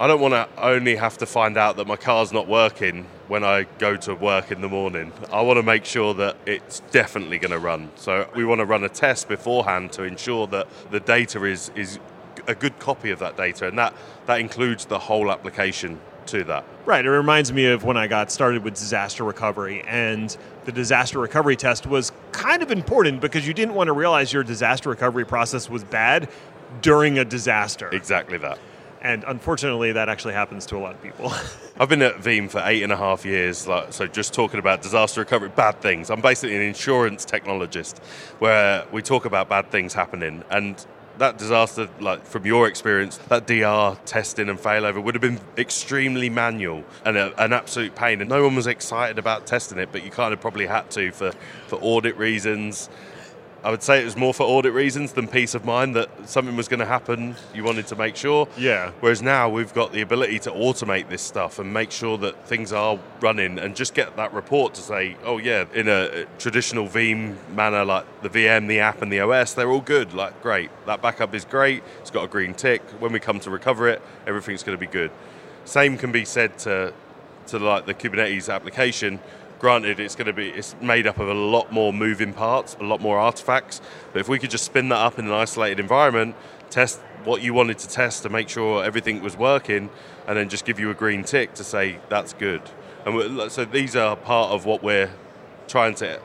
[0.00, 3.44] I don't want to only have to find out that my car's not working when
[3.44, 5.12] I go to work in the morning.
[5.32, 7.90] I want to make sure that it's definitely going to run.
[7.96, 11.98] So we want to run a test beforehand to ensure that the data is is
[12.48, 13.94] a good copy of that data, and that
[14.26, 16.64] that includes the whole application to that.
[16.84, 17.04] Right.
[17.04, 21.56] It reminds me of when I got started with disaster recovery, and the disaster recovery
[21.56, 25.68] test was kind of important because you didn't want to realize your disaster recovery process
[25.68, 26.28] was bad
[26.80, 27.88] during a disaster.
[27.90, 28.58] Exactly that.
[29.02, 31.32] And unfortunately, that actually happens to a lot of people.
[31.78, 34.80] I've been at Veeam for eight and a half years, like, so just talking about
[34.80, 36.08] disaster recovery, bad things.
[36.08, 37.98] I'm basically an insurance technologist
[38.38, 40.44] where we talk about bad things happening.
[40.50, 40.86] And
[41.18, 46.30] that disaster, like from your experience, that DR testing and failover would have been extremely
[46.30, 48.20] manual and a, an absolute pain.
[48.20, 51.10] And no one was excited about testing it, but you kind of probably had to
[51.10, 51.32] for,
[51.66, 52.88] for audit reasons.
[53.64, 56.56] I would say it was more for audit reasons than peace of mind that something
[56.56, 57.36] was going to happen.
[57.54, 58.48] You wanted to make sure.
[58.58, 58.90] Yeah.
[58.98, 62.72] Whereas now we've got the ability to automate this stuff and make sure that things
[62.72, 67.36] are running and just get that report to say, oh, yeah, in a traditional Veeam
[67.50, 70.12] manner, like the VM, the app, and the OS, they're all good.
[70.12, 70.70] Like, great.
[70.86, 71.84] That backup is great.
[72.00, 72.82] It's got a green tick.
[72.98, 75.12] When we come to recover it, everything's going to be good.
[75.64, 76.92] Same can be said to,
[77.46, 79.20] to like the Kubernetes application
[79.62, 82.82] Granted, it's going to be it's made up of a lot more moving parts, a
[82.82, 83.80] lot more artifacts.
[84.12, 86.34] But if we could just spin that up in an isolated environment,
[86.68, 89.88] test what you wanted to test to make sure everything was working,
[90.26, 92.60] and then just give you a green tick to say that's good.
[93.06, 95.10] And so these are part of what we're
[95.68, 96.20] trying to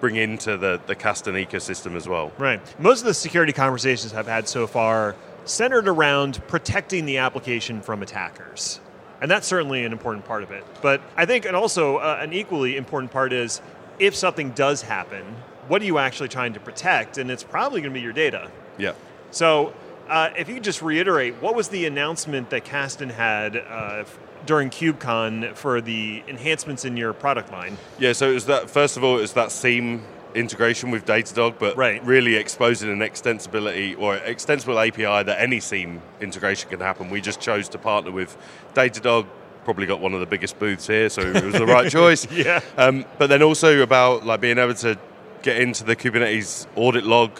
[0.00, 2.32] bring into the, the Kasten ecosystem as well.
[2.36, 2.60] Right.
[2.78, 5.16] Most of the security conversations I've had so far
[5.46, 8.80] centered around protecting the application from attackers.
[9.24, 10.62] And that's certainly an important part of it.
[10.82, 13.62] But I think, and also uh, an equally important part is
[13.98, 15.24] if something does happen,
[15.66, 17.16] what are you actually trying to protect?
[17.16, 18.50] And it's probably going to be your data.
[18.76, 18.92] Yeah.
[19.30, 19.72] So
[20.10, 24.04] uh, if you could just reiterate, what was the announcement that Kasten had uh,
[24.44, 27.78] during KubeCon for the enhancements in your product line?
[27.98, 30.02] Yeah, so it was that, first of all, it was that SIEM
[30.34, 32.04] integration with Datadog, but right.
[32.04, 37.10] really exposing an extensibility or extensible API that any SIEM integration can happen.
[37.10, 38.36] We just chose to partner with
[38.74, 39.26] Datadog.
[39.64, 42.30] Probably got one of the biggest booths here, so it was the right choice.
[42.30, 42.60] yeah.
[42.76, 44.98] Um, but then also about like being able to
[45.42, 47.38] get into the Kubernetes audit log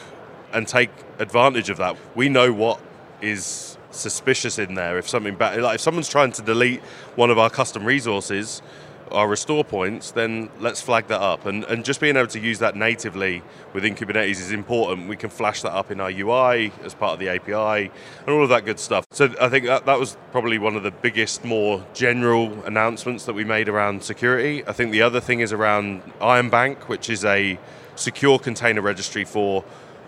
[0.53, 1.97] and take advantage of that.
[2.15, 2.81] We know what
[3.21, 4.99] is suspicious in there.
[4.99, 6.81] If something bad, like if someone's trying to delete
[7.17, 8.63] one of our custom resources,
[9.11, 11.47] our restore points, then let's flag that up.
[11.47, 15.09] And, and just being able to use that natively within Kubernetes is important.
[15.09, 17.91] We can flash that up in our UI as part of the API
[18.21, 19.07] and all of that good stuff.
[19.11, 23.35] So I think that, that was probably one of the biggest, more general announcements that
[23.35, 24.67] we made around security.
[24.67, 27.59] I think the other thing is around Iron Bank, which is a
[27.97, 29.65] secure container registry for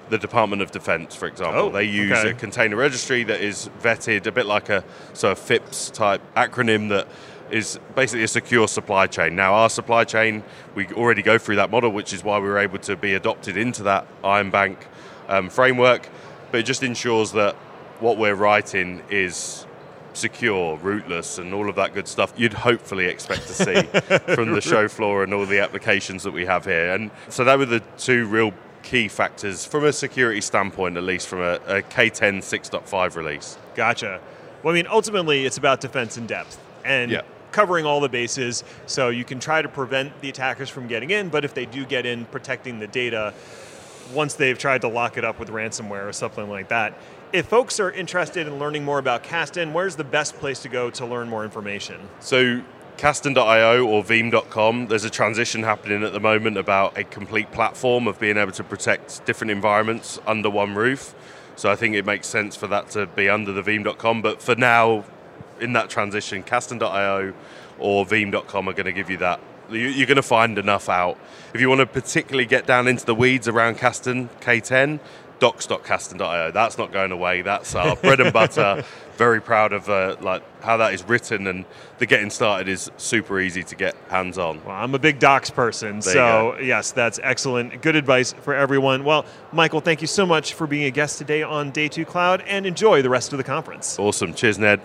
[0.09, 1.62] the Department of Defense, for example.
[1.62, 2.30] Oh, they use okay.
[2.30, 6.88] a container registry that is vetted, a bit like a so a FIPS type acronym
[6.90, 7.09] that
[7.50, 9.37] is basically a secure supply chain.
[9.37, 10.42] Now, our supply chain,
[10.74, 13.56] we already go through that model, which is why we were able to be adopted
[13.56, 14.78] into that Iron Bank
[15.28, 16.09] um, framework.
[16.50, 17.54] But it just ensures that
[18.00, 19.66] what we're writing is
[20.12, 23.82] secure, rootless, and all of that good stuff you'd hopefully expect to see
[24.35, 26.94] from the show floor and all the applications that we have here.
[26.94, 31.28] And so that were the two real key factors from a security standpoint, at least
[31.28, 33.59] from a a K10 6.5 release.
[33.74, 34.20] Gotcha.
[34.62, 36.59] Well, I mean, ultimately, it's about defense in depth.
[36.85, 37.22] And Yeah.
[37.57, 41.31] Covering all the bases so you can try to prevent the attackers from getting in,
[41.31, 43.33] but if they do get in, protecting the data
[44.12, 46.92] once they've tried to lock it up with ransomware or something like that.
[47.33, 50.90] If folks are interested in learning more about Kasten, where's the best place to go
[50.90, 51.99] to learn more information?
[52.21, 52.62] So
[52.99, 58.21] Kasten.io or Veeam.com, there's a transition happening at the moment about a complete platform of
[58.21, 61.14] being able to protect different environments under one roof.
[61.57, 64.21] So I think it makes sense for that to be under the Veeam.com.
[64.21, 65.05] But for now,
[65.61, 67.33] in that transition, Kasten.io
[67.79, 69.40] or Veeam.com are going to give you that.
[69.71, 71.19] You- You're going to find enough out.
[71.55, 75.01] If you want to particularly get down into the weeds around Kasten K10,
[75.38, 76.51] docs.kasten.io.
[76.51, 77.42] That's not going away.
[77.42, 78.85] That's our bread and butter.
[79.16, 81.64] Very proud of uh, like how that is written, and
[81.99, 84.62] the getting started is super easy to get hands on.
[84.64, 87.81] Well, I'm a big docs person, There so yes, that's excellent.
[87.81, 89.05] Good advice for everyone.
[89.05, 92.42] Well, Michael, thank you so much for being a guest today on Day 2 Cloud
[92.47, 93.99] and enjoy the rest of the conference.
[93.99, 94.35] Awesome.
[94.35, 94.81] Cheers, Ned.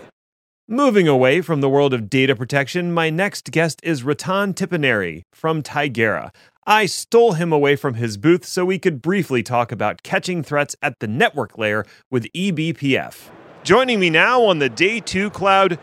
[0.67, 5.63] Moving away from the world of data protection, my next guest is Ratan Tipirneni from
[5.63, 6.32] Tigera.
[6.67, 10.76] I stole him away from his booth so we could briefly talk about catching threats
[10.82, 13.32] at the network layer with eBPF.
[13.63, 15.80] Joining me now on the Day 2 Cloud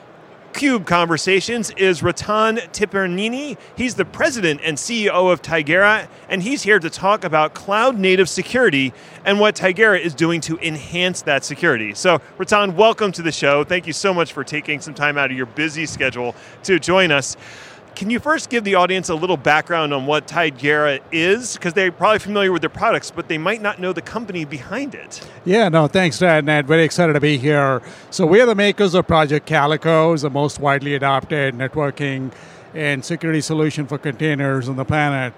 [0.59, 3.57] KubeConversations is Ratan Tipirneni.
[3.77, 8.29] He's the president and CEO of Tigera, and he's here to talk about cloud native
[8.29, 8.93] security
[9.25, 11.95] and what Tigera is doing to enhance that security.
[11.95, 13.63] So, Ratan, welcome to the show.
[13.63, 17.13] Thank you so much for taking some time out of your busy schedule to join
[17.13, 17.37] us.
[17.99, 21.55] Can you first give the audience a little background on what Tigera is?
[21.55, 24.95] Because they're probably familiar with their products, but they might not know the company behind
[24.95, 25.29] it.
[25.45, 26.45] Yeah, no, thanks, Dad.
[26.45, 26.69] Ned.
[26.69, 27.83] Very excited to be here.
[28.11, 32.31] So we are the makers of Project Calico, is the most widely adopted networking
[32.73, 35.35] and security solution for containers on the planet.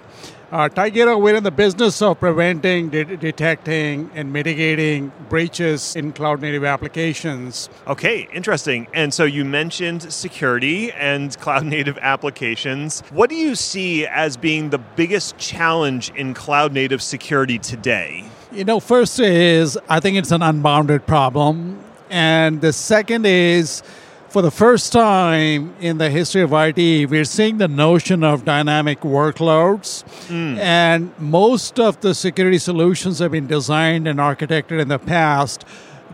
[0.51, 6.65] Uh, Tigera, we're in the business of preventing, de- detecting, and mitigating breaches in cloud-native
[6.65, 7.69] applications.
[7.87, 8.85] Okay, interesting.
[8.93, 12.99] And so you mentioned security and cloud native applications.
[13.11, 18.25] What do you see as being the biggest challenge in cloud native security today?
[18.51, 23.83] You know, first is I think it's an unbounded problem, and the second is
[24.31, 29.01] for the first time in the history of IT, we're seeing the notion of dynamic
[29.01, 30.05] workloads.
[30.29, 30.57] Mm.
[30.57, 35.65] And most of the security solutions have been designed and architected in the past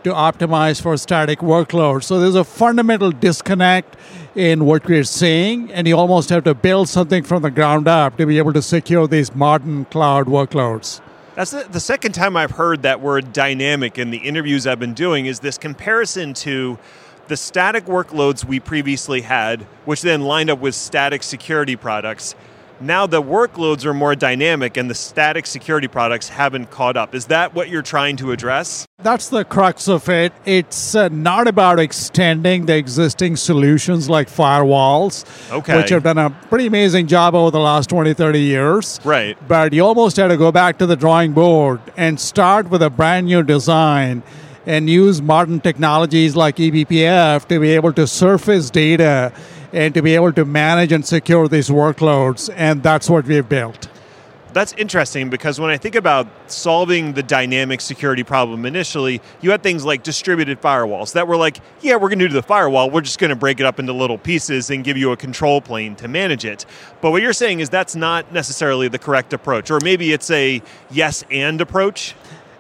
[0.04, 2.06] to optimize for static workloads.
[2.06, 3.96] So there's a fundamental disconnect
[4.34, 8.18] in what we're seeing, and you almost have to build something from the ground up
[8.18, 11.02] to be able to secure these modern cloud workloads.
[11.36, 14.96] That's the, the second time I've heard that word dynamic in the interviews I've been
[14.96, 16.80] doing is this comparison to
[17.28, 22.36] the static workloads we previously had, which then lined up with static security products
[22.80, 27.16] now the workloads are more dynamic and the static security products haven't caught up.
[27.16, 28.86] Is that what you're trying to address?
[29.00, 30.34] That's the crux of it.
[30.46, 35.78] It's uh, not about extending the existing solutions like firewalls, okay.
[35.78, 39.00] which have done a pretty amazing job over the last 20, 30 years.
[39.04, 39.38] Right.
[39.48, 42.90] But you almost had to go back to the drawing board and start with a
[42.90, 44.24] brand new design
[44.68, 49.32] and use modern technologies like eBPF to be able to surface data
[49.72, 52.54] and to be able to manage and secure these workloads.
[52.54, 53.88] And that's what we've built.
[54.52, 59.62] That's interesting because when I think about solving the dynamic security problem initially, you had
[59.62, 63.02] things like distributed firewalls that were like, yeah, we're going to do the firewall, we're
[63.02, 65.96] just going to break it up into little pieces and give you a control plane
[65.98, 66.66] to manage it.
[67.02, 70.62] But what you're saying is that's not necessarily the correct approach, or maybe it's a
[70.90, 72.16] yes and approach.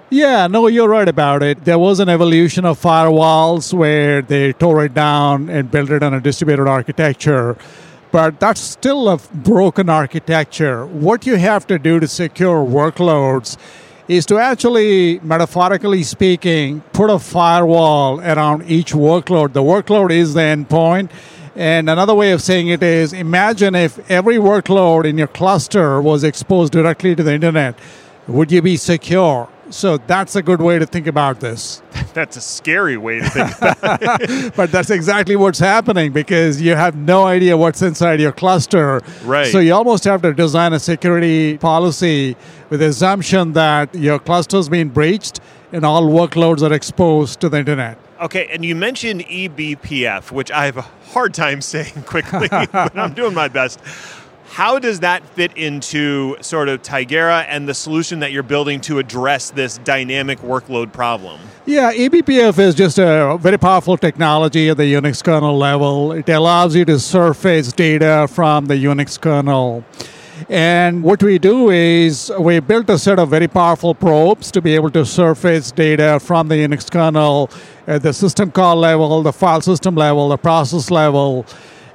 [0.09, 1.65] Yeah, no, you're right about it.
[1.65, 6.13] There was an evolution of firewalls where they tore it down and built it on
[6.13, 7.57] a distributed architecture.
[8.13, 10.85] But that's still a broken architecture.
[10.85, 13.57] What you have to do to secure workloads
[14.07, 19.51] is to actually, metaphorically speaking, put a firewall around each workload.
[19.51, 21.09] The workload is the endpoint.
[21.53, 26.23] And another way of saying it is imagine if every workload in your cluster was
[26.23, 27.77] exposed directly to the internet.
[28.27, 29.49] Would you be secure?
[29.69, 31.81] So that's a good way to think about this.
[32.13, 34.53] that's a scary way to think about it.
[34.55, 39.01] but that's exactly what's happening because you have no idea what's inside your cluster.
[39.23, 39.47] Right.
[39.47, 42.35] So you almost have to design a security policy
[42.69, 45.39] with the assumption that your cluster's been breached
[45.71, 47.97] and all workloads are exposed to the internet.
[48.19, 53.13] Okay, and you mentioned eBPF, which I have a hard time saying quickly, but I'm
[53.13, 53.79] doing my best.
[54.57, 58.97] How does that fit into sort of Tigera and the solution that you're building to
[58.97, 61.39] address this dynamic workload problem?
[61.67, 66.11] Yeah, eBPF is just a very powerful technology at the Unix kernel level.
[66.11, 69.85] It allows you to surface data from the Unix kernel.
[70.49, 74.73] And what we do is we built a set of very powerful probes to be
[74.73, 77.51] able to surface data from the Unix kernel
[77.85, 81.45] at the system call level, the file system level, the process level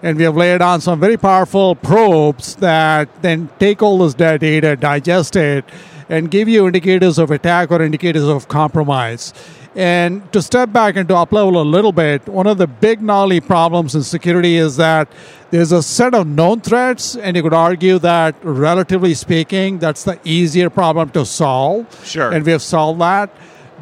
[0.02, 4.76] and we have laid on some very powerful probes that then take all this data,
[4.76, 5.64] digest it,
[6.08, 9.32] and give you indicators of attack or indicators of compromise.
[9.74, 13.00] And to step back and to up level a little bit, one of the big
[13.00, 15.08] gnarly problems in security is that
[15.50, 20.18] there's a set of known threats, and you could argue that, relatively speaking, that's the
[20.24, 21.86] easier problem to solve.
[22.04, 22.30] Sure.
[22.30, 23.30] And we have solved that.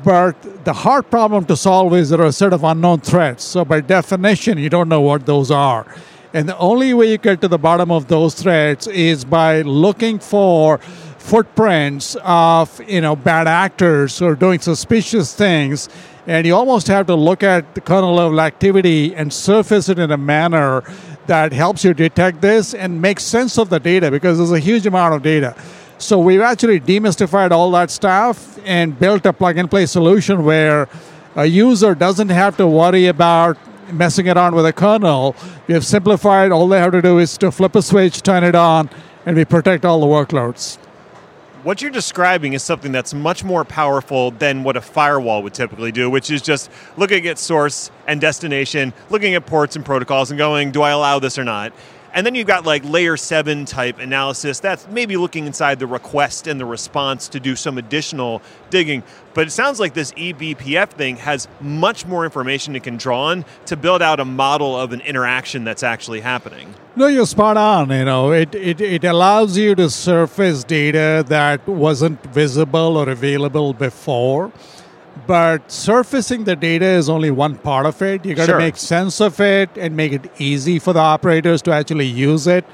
[0.05, 3.45] But the hard problem to solve is there are a set of unknown threats.
[3.45, 5.87] So, by definition, you don't know what those are.
[6.33, 10.21] And the only way you get to the bottom of those threats is by looking
[10.21, 15.89] for footprints of you know bad actors who are doing suspicious things.
[16.27, 20.13] And you almost have to look at the kernel level activity and surface it in
[20.13, 20.85] a manner
[21.27, 24.87] that helps you detect this and make sense of the data because there's a huge
[24.87, 25.57] amount of data.
[25.99, 30.89] So we've actually demystified all that stuff and built a plug and play solution where
[31.35, 33.59] a user doesn't have to worry about
[33.93, 35.35] messing around with a kernel.
[35.67, 36.53] We have simplified.
[36.53, 38.91] All they have to do is to flip a switch, turn it on,
[39.27, 40.79] and we protect all the workloads.
[41.63, 45.93] What you're describing is something that's much more powerful than what a firewall would typically
[45.93, 50.39] do, which is just looking at source and destination, looking at ports and protocols, and
[50.39, 51.75] going, do I allow this or not?
[52.13, 56.47] And then you've got like layer seven type analysis that's maybe looking inside the request
[56.47, 59.03] and the response to do some additional digging.
[59.33, 63.45] But it sounds like this eBPF thing has much more information it can draw on
[63.67, 66.75] to build out a model of an interaction that's actually happening.
[66.97, 67.91] No, you're spot on.
[67.91, 73.73] You know, it, it, it allows you to surface data that wasn't visible or available
[73.73, 74.53] before
[75.27, 78.25] but surfacing the data is only one part of it.
[78.25, 78.59] You got to sure.
[78.59, 82.65] make sense of it and make it easy for the operators to actually use it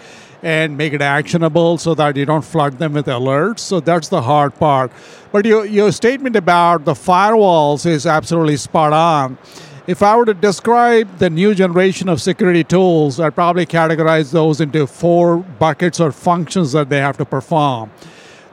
[0.43, 3.61] and make it actionable so that you don't flood them with alerts.
[3.61, 4.93] So that's the hard part.
[5.33, 9.39] But your, your statement about the firewalls is absolutely spot on.
[9.87, 14.61] If I were to describe the new generation of security tools, I'd probably categorize those
[14.61, 17.91] into four buckets or functions that they have to perform.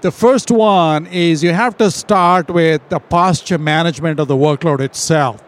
[0.03, 4.81] The first one is you have to start with the posture management of the workload
[4.81, 5.41] itself.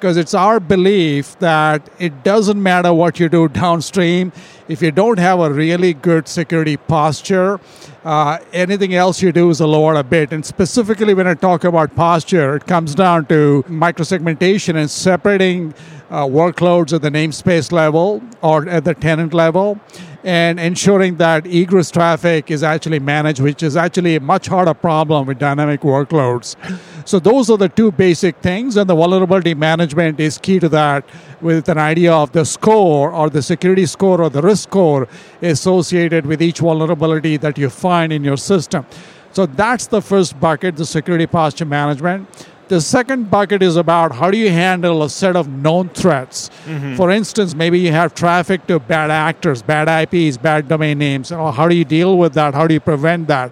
[0.00, 4.32] because it's our belief that it doesn't matter what you do downstream
[4.66, 7.60] if you don't have a really good security posture
[8.04, 11.64] uh, anything else you do is a lower a bit and specifically when i talk
[11.64, 15.74] about posture it comes down to microsegmentation and separating
[16.10, 19.78] uh, workloads at the namespace level or at the tenant level
[20.22, 25.26] and ensuring that egress traffic is actually managed, which is actually a much harder problem
[25.26, 26.56] with dynamic workloads.
[27.08, 31.04] So, those are the two basic things, and the vulnerability management is key to that
[31.40, 35.08] with an idea of the score or the security score or the risk score
[35.40, 38.84] associated with each vulnerability that you find in your system.
[39.32, 42.28] So, that's the first bucket, the security posture management.
[42.70, 46.50] The second bucket is about how do you handle a set of known threats.
[46.66, 46.94] Mm-hmm.
[46.94, 51.30] For instance, maybe you have traffic to bad actors, bad IPs, bad domain names.
[51.30, 52.54] How do you deal with that?
[52.54, 53.50] How do you prevent that?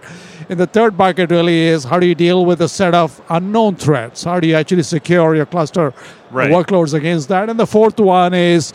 [0.48, 3.74] And the third bucket really is how do you deal with a set of unknown
[3.74, 4.22] threats?
[4.22, 5.92] How do you actually secure your cluster
[6.30, 6.50] right.
[6.50, 7.48] workloads against that?
[7.48, 8.72] And the fourth one is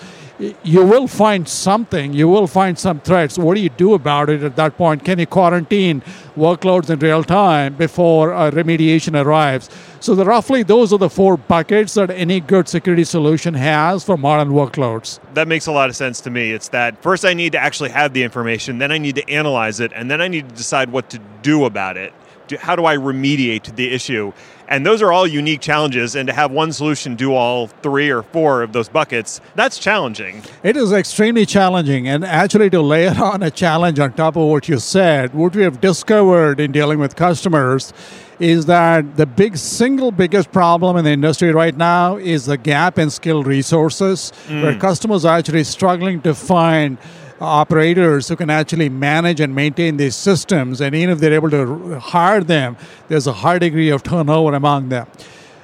[0.63, 3.37] you will find something, you will find some threats.
[3.37, 5.05] What do you do about it at that point?
[5.05, 6.01] Can you quarantine
[6.35, 9.69] workloads in real time before remediation arrives?
[9.99, 14.17] So, the, roughly, those are the four buckets that any good security solution has for
[14.17, 15.19] modern workloads.
[15.33, 16.51] That makes a lot of sense to me.
[16.51, 19.79] It's that first I need to actually have the information, then I need to analyze
[19.79, 22.13] it, and then I need to decide what to do about it.
[22.59, 24.33] How do I remediate the issue?
[24.68, 26.16] And those are all unique challenges.
[26.16, 30.41] And to have one solution do all three or four of those buckets, that's challenging.
[30.64, 32.07] It is extremely challenging.
[32.07, 35.64] And actually, to layer on a challenge on top of what you said, what we
[35.64, 37.93] have discovered in dealing with customers
[38.39, 42.97] is that the big single biggest problem in the industry right now is the gap
[42.97, 44.61] in skilled resources, mm.
[44.61, 46.97] where customers are actually struggling to find
[47.43, 50.81] operators who can actually manage and maintain these systems.
[50.81, 52.77] And even if they're able to hire them,
[53.07, 55.07] there's a high degree of turnover among them.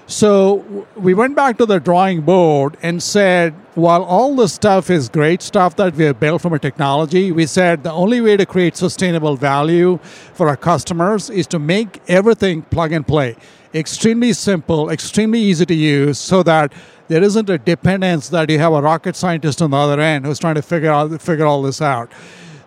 [0.10, 5.08] So we went back to the drawing board and said, while all the stuff is
[5.08, 8.44] great stuff that we have built from a technology, we said the only way to
[8.44, 10.00] create sustainable value
[10.34, 13.36] for our customers is to make everything plug and play.
[13.76, 16.74] Extremely simple, extremely easy to use, so that
[17.08, 20.40] there isn't a dependence that you have a rocket scientist on the other end who's
[20.40, 22.12] trying to figure out figure all this out.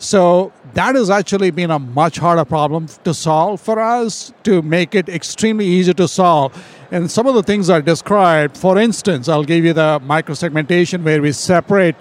[0.03, 4.96] So that has actually been a much harder problem to solve for us to make
[4.96, 6.53] it extremely easy to solve.
[6.90, 11.22] And some of the things I described, for instance, I'll give you the microsegmentation where
[11.22, 11.94] we separate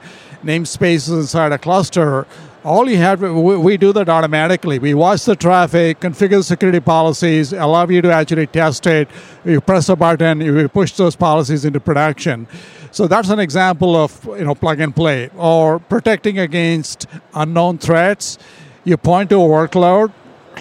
[0.44, 2.26] namespaces inside a cluster
[2.64, 4.78] all you have we do that automatically.
[4.80, 9.10] We watch the traffic configure security policies allow you to actually test it.
[9.44, 12.48] You press a button you push those policies into production.
[12.92, 18.38] So that's an example of you know plug and play or protecting against unknown threats.
[18.84, 20.12] You point to a workload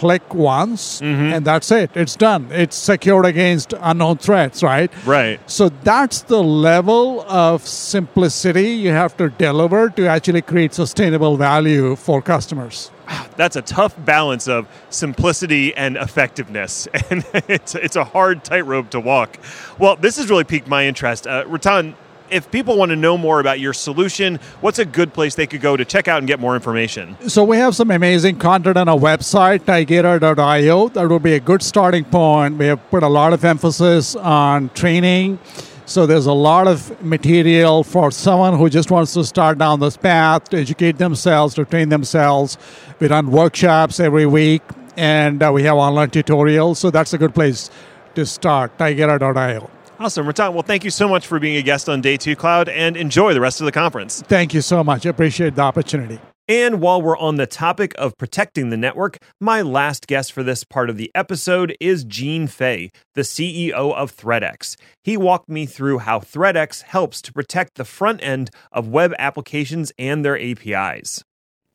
[0.00, 1.34] click once mm-hmm.
[1.34, 1.90] and that's it.
[1.94, 2.48] It's done.
[2.50, 4.90] It's secured against unknown threats right?
[5.04, 5.38] Right.
[5.50, 11.96] So that's the level of simplicity you have to deliver to actually create sustainable value
[11.96, 12.90] for customers.
[13.36, 19.00] That's a tough balance of simplicity and effectiveness and it's, it's a hard tightrope to
[19.00, 19.36] walk.
[19.78, 21.26] Well this has really piqued my interest.
[21.26, 21.94] Uh, ratan
[22.30, 25.60] if people want to know more about your solution, what's a good place they could
[25.60, 27.16] go to check out and get more information?
[27.28, 30.88] So we have some amazing content on our website, tigera.io.
[30.88, 32.56] That would be a good starting point.
[32.56, 35.38] We have put a lot of emphasis on training.
[35.86, 39.96] So there's a lot of material for someone who just wants to start down this
[39.96, 42.58] path to educate themselves, to train themselves.
[43.00, 44.62] We run workshops every week,
[44.96, 46.76] and uh, we have online tutorials.
[46.76, 47.70] So that's a good place
[48.14, 49.68] to start, tigera.io.
[50.00, 50.54] Awesome, Ratan.
[50.54, 53.34] Well, thank you so much for being a guest on Day 2 Cloud and enjoy
[53.34, 54.22] the rest of the conference.
[54.22, 55.04] Thank you so much.
[55.04, 56.18] I appreciate the opportunity.
[56.48, 60.64] And while we're on the topic of protecting the network, my last guest for this
[60.64, 64.76] part of the episode is Gene Fay, the CEO of ThreatX.
[65.04, 69.92] He walked me through how ThreatX helps to protect the front end of web applications
[69.98, 71.22] and their APIs.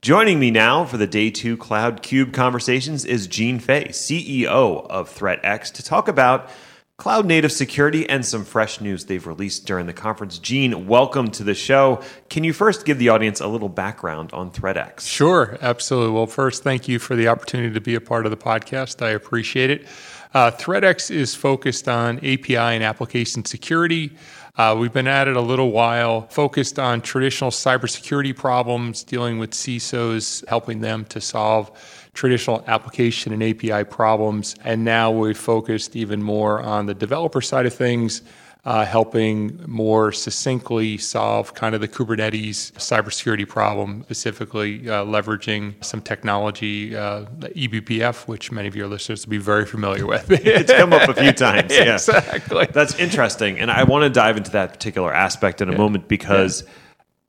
[0.02, 5.72] Joining me now for the Day 2 Cloud KubeConversations is Gene Fay, CEO of ThreatX,
[5.74, 6.50] to talk about
[6.98, 10.40] cloud native security, and some fresh news they've released during the conference.
[10.40, 12.02] Gene, welcome to the show.
[12.30, 15.02] Can you first give the audience a little background on ThreatX?
[15.02, 16.14] Sure, absolutely.
[16.14, 19.06] Well, first, thank you for the opportunity to be a part of the podcast.
[19.06, 19.88] I appreciate it.
[20.34, 24.12] Uh, ThreatX is focused on API and application security.
[24.58, 29.52] Uh, we've been at it a little while, focused on traditional cybersecurity problems, dealing with
[29.52, 31.72] CISOs, helping them to solve
[32.16, 34.56] traditional application and API problems.
[34.64, 38.24] And now we've focused even more on the developer side of things.
[38.66, 46.02] uh, helping more succinctly solve kind of the Kubernetes cybersecurity problem, specifically uh, leveraging some
[46.02, 50.32] technology, uh, eBPF, which many of your listeners will be very familiar with.
[50.32, 51.72] it's come up a few times.
[51.72, 51.94] Yeah.
[51.94, 52.68] exactly.
[52.72, 53.60] That's interesting.
[53.60, 56.64] And I want to dive into that particular aspect in a moment because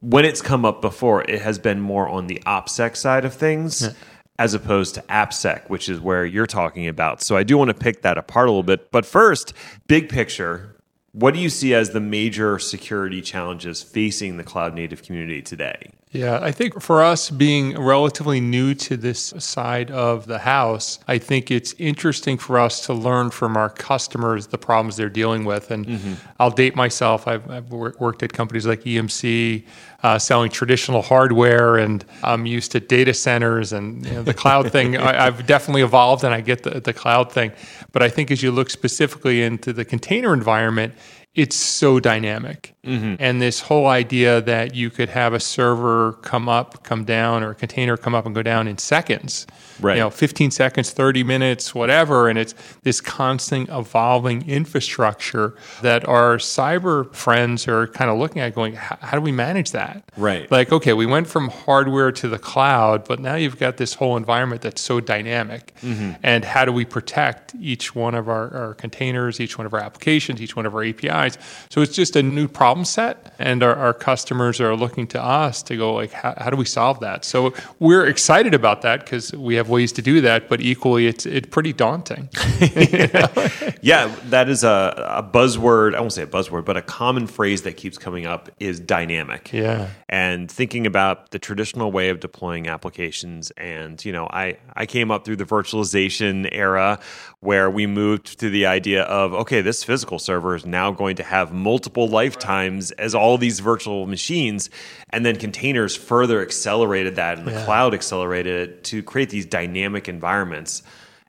[0.00, 3.94] when it's come up before, it has been more on the OPSEC side of things.
[4.38, 7.22] As opposed to AppSec, which is where you're talking about.
[7.22, 8.90] So I do want to pick that apart a little bit.
[8.90, 9.54] But first,
[9.86, 10.76] big picture,
[11.16, 15.90] what do you see as the major security challenges facing the cloud native community today?
[16.12, 21.18] Yeah, I think for us being relatively new to this side of the house, I
[21.18, 25.70] think it's interesting for us to learn from our customers the problems they're dealing with.
[25.70, 26.14] And mm-hmm.
[26.38, 27.26] I'll date myself.
[27.26, 29.64] I've, I've, worked at companies like EMC,
[30.06, 34.70] uh, selling traditional hardware, and I'm used to data centers and you know, the cloud
[34.70, 34.96] thing.
[34.96, 37.50] I, have definitely evolved, and I get the, the cloud thing.
[37.90, 40.94] But I think as you look specifically into the container environment,
[41.36, 42.74] it's so dynamic.
[42.82, 43.16] Mm-hmm.
[43.18, 47.50] And this whole idea that you could have a server come up, come down, or
[47.50, 49.46] a container come up and go down in seconds,
[49.80, 49.96] right.
[49.96, 52.28] you know, 15 seconds, 30 minutes, whatever.
[52.28, 58.54] And it's this constant evolving infrastructure that our cyber friends are kind of looking at
[58.54, 60.04] going, how do we manage that?
[60.16, 60.50] Right.
[60.50, 64.16] Like, okay, we went from hardware to the cloud, but now you've got this whole
[64.16, 65.74] environment that's so dynamic.
[65.82, 66.12] Mm-hmm.
[66.22, 69.80] And how do we protect each one of our, our containers, each one of our
[69.80, 71.25] applications, each one of our APIs?
[71.68, 75.62] So it's just a new problem set, and our, our customers are looking to us
[75.64, 77.24] to go like, how, how do we solve that?
[77.24, 81.26] So we're excited about that because we have ways to do that, but equally, it's
[81.26, 82.28] it's pretty daunting.
[83.80, 85.94] yeah, that is a, a buzzword.
[85.94, 89.52] I won't say a buzzword, but a common phrase that keeps coming up is dynamic.
[89.52, 94.86] Yeah, and thinking about the traditional way of deploying applications, and you know, I I
[94.86, 96.98] came up through the virtualization era
[97.40, 101.22] where we moved to the idea of okay, this physical server is now going to
[101.22, 104.70] have multiple lifetimes as all these virtual machines,
[105.10, 107.64] and then containers further accelerated that, and the yeah.
[107.64, 110.82] cloud accelerated it to create these dynamic environments.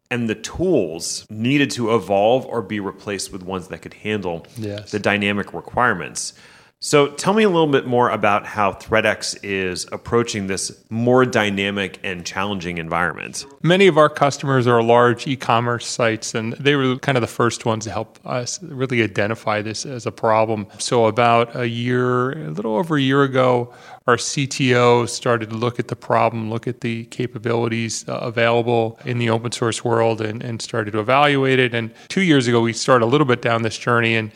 [0.09, 4.91] And the tools needed to evolve or be replaced with ones that could handle yes.
[4.91, 6.33] the dynamic requirements.
[6.79, 11.99] So tell me a little bit more about how ThreatX is approaching this more dynamic
[12.03, 13.47] and challenging environment.
[13.63, 17.65] Many of our customers are large e-commerce sites and they were kind of the first
[17.65, 20.67] ones to help us really identify this as a problem.
[20.77, 23.73] So about a year, a little over a year ago,
[24.05, 29.17] our CTO started to look at the problem, look at the capabilities uh, available in
[29.17, 31.73] the open source world and, and started to evaluate it.
[31.73, 34.31] And two years ago, we started a little bit down this journey and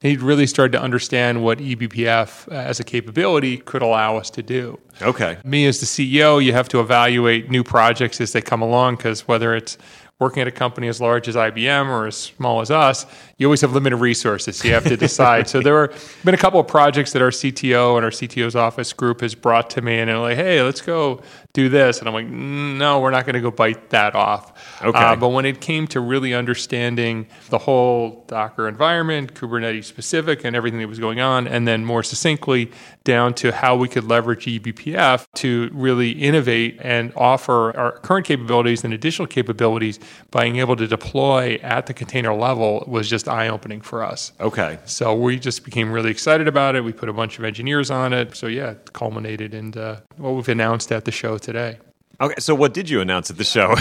[0.00, 4.42] he really started to understand what eBPF uh, as a capability could allow us to
[4.42, 4.78] do.
[5.02, 5.38] Okay.
[5.44, 9.26] Me as the CEO, you have to evaluate new projects as they come along because
[9.26, 9.78] whether it's
[10.18, 13.04] working at a company as large as IBM or as small as us,
[13.38, 14.56] you always have limited resources.
[14.56, 15.48] So you have to decide.
[15.48, 18.92] so there have been a couple of projects that our CTO and our CTO's office
[18.92, 21.20] group has brought to me and they're like, hey, let's go
[21.52, 21.98] do this.
[21.98, 24.80] And I'm like, no, we're not going to go bite that off.
[24.82, 24.98] Okay.
[24.98, 30.56] Uh, but when it came to really understanding the whole Docker environment, Kubernetes specific, and
[30.56, 32.70] everything that was going on, and then more succinctly
[33.04, 38.82] down to how we could leverage eBPF to really innovate and offer our current capabilities
[38.84, 39.98] and additional capabilities
[40.30, 44.32] by being able to deploy at the container level was just eye opening for us.
[44.40, 44.78] Okay.
[44.84, 46.84] So we just became really excited about it.
[46.84, 48.36] We put a bunch of engineers on it.
[48.36, 51.78] So yeah, it culminated in uh, what we've announced at the show today.
[52.18, 53.74] Okay, so what did you announce at the show?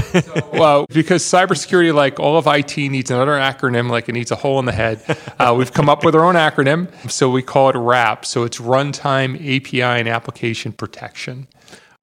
[0.54, 4.60] well, because cybersecurity, like all of IT, needs another acronym, like it needs a hole
[4.60, 5.02] in the head.
[5.38, 8.24] Uh, we've come up with our own acronym, so we call it RAP.
[8.26, 11.48] So it's Runtime API and Application Protection.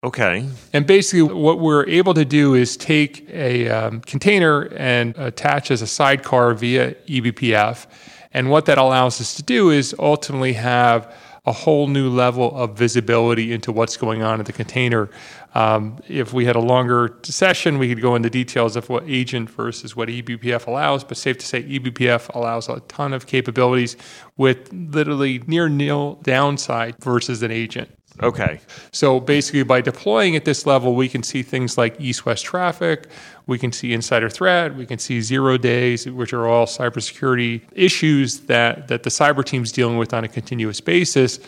[0.05, 0.49] Okay.
[0.73, 5.81] And basically, what we're able to do is take a um, container and attach as
[5.81, 7.87] a sidecar via eBPF.
[8.35, 12.79] And what that allows us to do is ultimately have a whole new level of
[12.79, 15.11] visibility into what's going on in the container.
[15.55, 19.51] Um, if we had a longer session, we could go into details of what agent
[19.51, 23.97] versus what eBPF allows, but safe to say eBPF allows a ton of capabilities
[24.37, 27.91] with literally near nil downside versus an agent.
[28.21, 28.61] Okay.
[28.91, 33.07] So basically, by deploying at this level, we can see things like east west traffic,
[33.47, 38.41] we can see insider threat, we can see zero days, which are all cybersecurity issues
[38.41, 41.41] that, that the cyber team's dealing with on a continuous basis.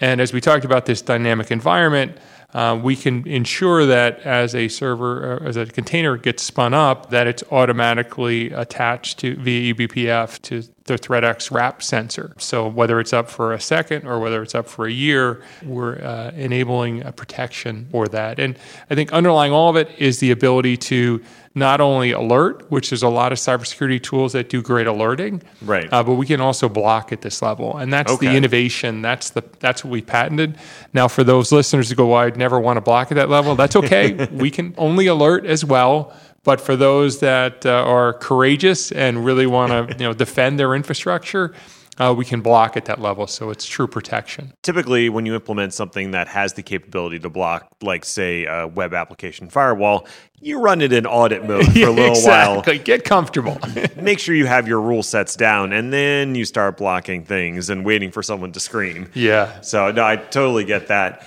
[0.00, 2.16] And as we talked about this dynamic environment,
[2.54, 7.10] uh, we can ensure that as a server, uh, as a container gets spun up,
[7.10, 12.32] that it's automatically attached to via eBPF to the ThreatX RAP sensor.
[12.38, 15.98] So whether it's up for a second or whether it's up for a year, we're
[16.02, 18.38] uh, enabling a protection for that.
[18.38, 18.58] And
[18.90, 21.22] I think underlying all of it is the ability to
[21.56, 25.90] not only alert, which there's a lot of cybersecurity tools that do great alerting, Right.
[25.90, 29.00] Uh, but we can also block at this level, and that's the innovation.
[29.00, 30.58] That's the that's what we patented.
[30.92, 33.54] Now, for those listeners who go, well, "I'd never want to block at that level,"
[33.56, 34.26] that's okay.
[34.32, 36.14] we can only alert as well.
[36.46, 40.74] But for those that uh, are courageous and really want to, you know, defend their
[40.76, 41.52] infrastructure,
[41.98, 43.26] uh, we can block at that level.
[43.26, 44.52] So it's true protection.
[44.62, 48.94] typically when you implement something that has the capability to block like say a web
[48.94, 50.06] application firewall
[50.40, 52.58] you run it in audit mode for a little while.
[52.60, 52.78] exactly.
[52.78, 53.58] Get comfortable.
[53.96, 57.84] make sure you have your rule sets down and then you start blocking things and
[57.84, 59.60] waiting for someone to scream yeah.
[59.62, 61.26] so no i totally get that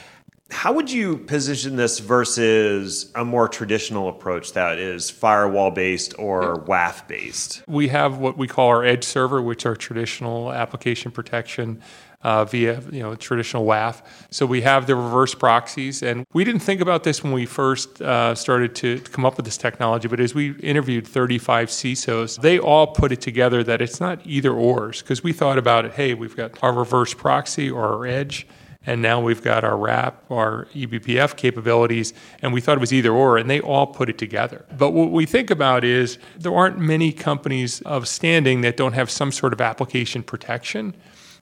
[0.51, 6.63] how would you position this versus a more traditional approach that is firewall based or
[6.65, 7.63] WAF based?
[7.67, 11.81] We have what we call our edge server, which are traditional application protection
[12.21, 14.01] uh, via you know traditional WAF.
[14.31, 18.01] So we have the reverse proxies, and we didn't think about this when we first
[18.01, 20.07] uh, started to come up with this technology.
[20.07, 24.51] But as we interviewed 35 CISOs, they all put it together that it's not either
[24.51, 25.93] ors because we thought about it.
[25.93, 28.47] Hey, we've got our reverse proxy or our edge.
[28.85, 33.11] And now we've got our RAP, our eBPF capabilities, and we thought it was either
[33.11, 34.65] or, and they all put it together.
[34.77, 39.11] But what we think about is there aren't many companies of standing that don't have
[39.11, 40.95] some sort of application protection,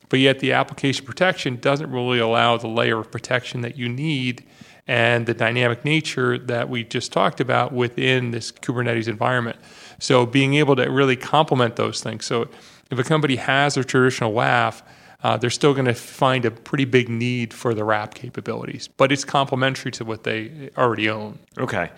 [0.08, 4.44] but yet the application protection doesn't really allow the layer of protection that you need
[4.88, 9.58] and the dynamic nature that we just talked about within this Kubernetes environment.
[10.00, 12.24] So being able to really complement those things.
[12.24, 12.48] So
[12.90, 14.82] if a company has a traditional WAF,
[15.22, 19.10] uh, they're still going to find a pretty big need for the RAP capabilities, but
[19.12, 21.38] it's complementary to what they already own.
[21.58, 21.90] Okay.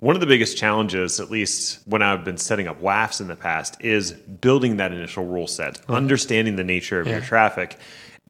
[0.00, 3.36] One of the biggest challenges, at least when I've been setting up WAFs in the
[3.36, 7.78] past, is building that initial rule set, understanding the nature of your traffic.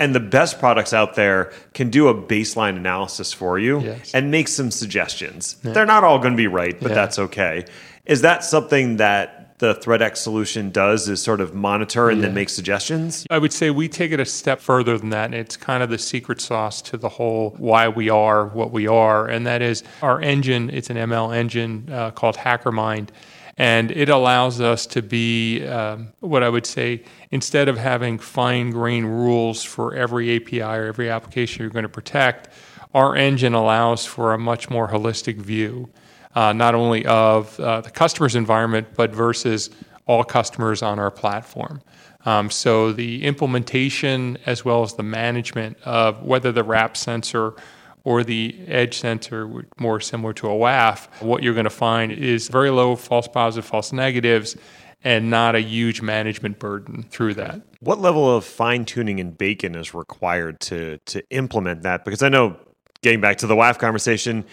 [0.01, 4.13] And the best products out there can do a baseline analysis for you Yes.
[4.13, 5.55] and make some suggestions.
[5.63, 6.95] They're not all going to be right, but Yeah.
[6.97, 7.65] that's okay.
[8.05, 12.49] Is that something that the ThreatX solution does is sort of monitor and then make
[12.49, 13.27] suggestions?
[13.31, 15.27] I would say we take it a step further than that.
[15.27, 18.89] And it's kind of the secret sauce to the whole why we are what we
[18.89, 19.27] are.
[19.29, 23.11] And that is our engine, it's an ML engine uh, called HackerMind.
[23.57, 28.71] And it allows us to be um, what I would say, instead of having fine
[28.71, 32.49] grained rules for every API or every application you're going to protect,
[32.95, 35.89] our engine allows for a much more holistic view,
[36.35, 39.71] uh, not only of uh, the customer's environment, but versus
[40.07, 41.81] all customers on our platform.
[42.27, 47.55] Um, so the implementation as well as the management of whether the RAP sensor
[48.03, 52.49] or the edge sensor, more similar to a WAF, what you're going to find is
[52.49, 54.57] very low false positive, false negatives,
[55.03, 57.61] and not a huge management burden through that.
[57.81, 62.05] What level of fine tuning and bacon is required to to implement that?
[62.05, 62.57] Because I know,
[63.03, 64.45] getting back to the WAF conversation,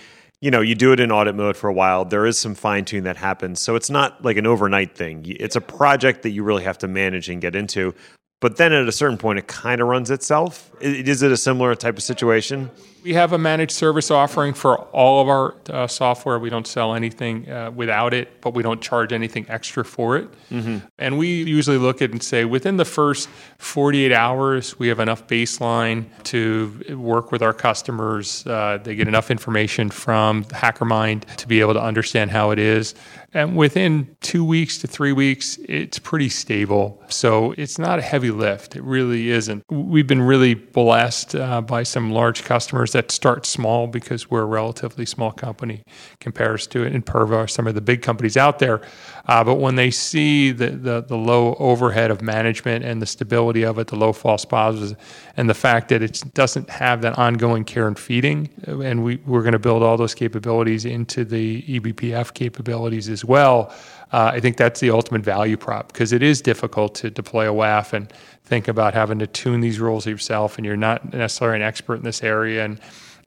[0.42, 2.04] you know, you do it in audit mode for a while.
[2.04, 5.24] There is some fine tune that happens, so it's not like an overnight thing.
[5.39, 7.94] It's a project that you really have to manage and get into.
[8.39, 10.72] But then at a certain point, it kind of runs itself.
[10.82, 12.72] Is it a similar type of situation?
[13.04, 16.38] We have a managed service offering for all of our uh, software.
[16.39, 20.30] We don't sell anything uh, without it, but we don't charge anything extra for it.
[20.99, 23.28] And we usually look at it and say within the first
[23.58, 28.45] 48 hours, we have enough baseline to work with our customers.
[28.45, 32.93] Uh, they get enough information from HackerMind to be able to understand how it is.
[33.34, 37.02] And within two weeks to three weeks, it's pretty stable.
[37.08, 38.76] So it's not a heavy lift.
[38.76, 39.64] It really isn't.
[39.70, 44.46] We've been really blessed uh, by some large customers that start small because we're a
[44.46, 45.84] relatively small company
[46.20, 48.82] compares to it Imperva or some of the big companies out there.
[49.28, 53.64] Uh, but when they see the, the, the low overhead of management and the stability
[53.64, 54.96] of it, the low false positives,
[55.38, 59.42] and the fact that it doesn't have that ongoing care and feeding, and we, we're
[59.42, 63.74] going to build all those capabilities into the eBPF capabilities as well.
[64.12, 67.53] Uh, I think that's the ultimate value prop because it is difficult to deploy a
[67.53, 68.12] WAF and
[68.43, 72.03] think about having to tune these rules yourself, and you're not necessarily an expert in
[72.03, 72.66] this area.
[72.66, 72.80] And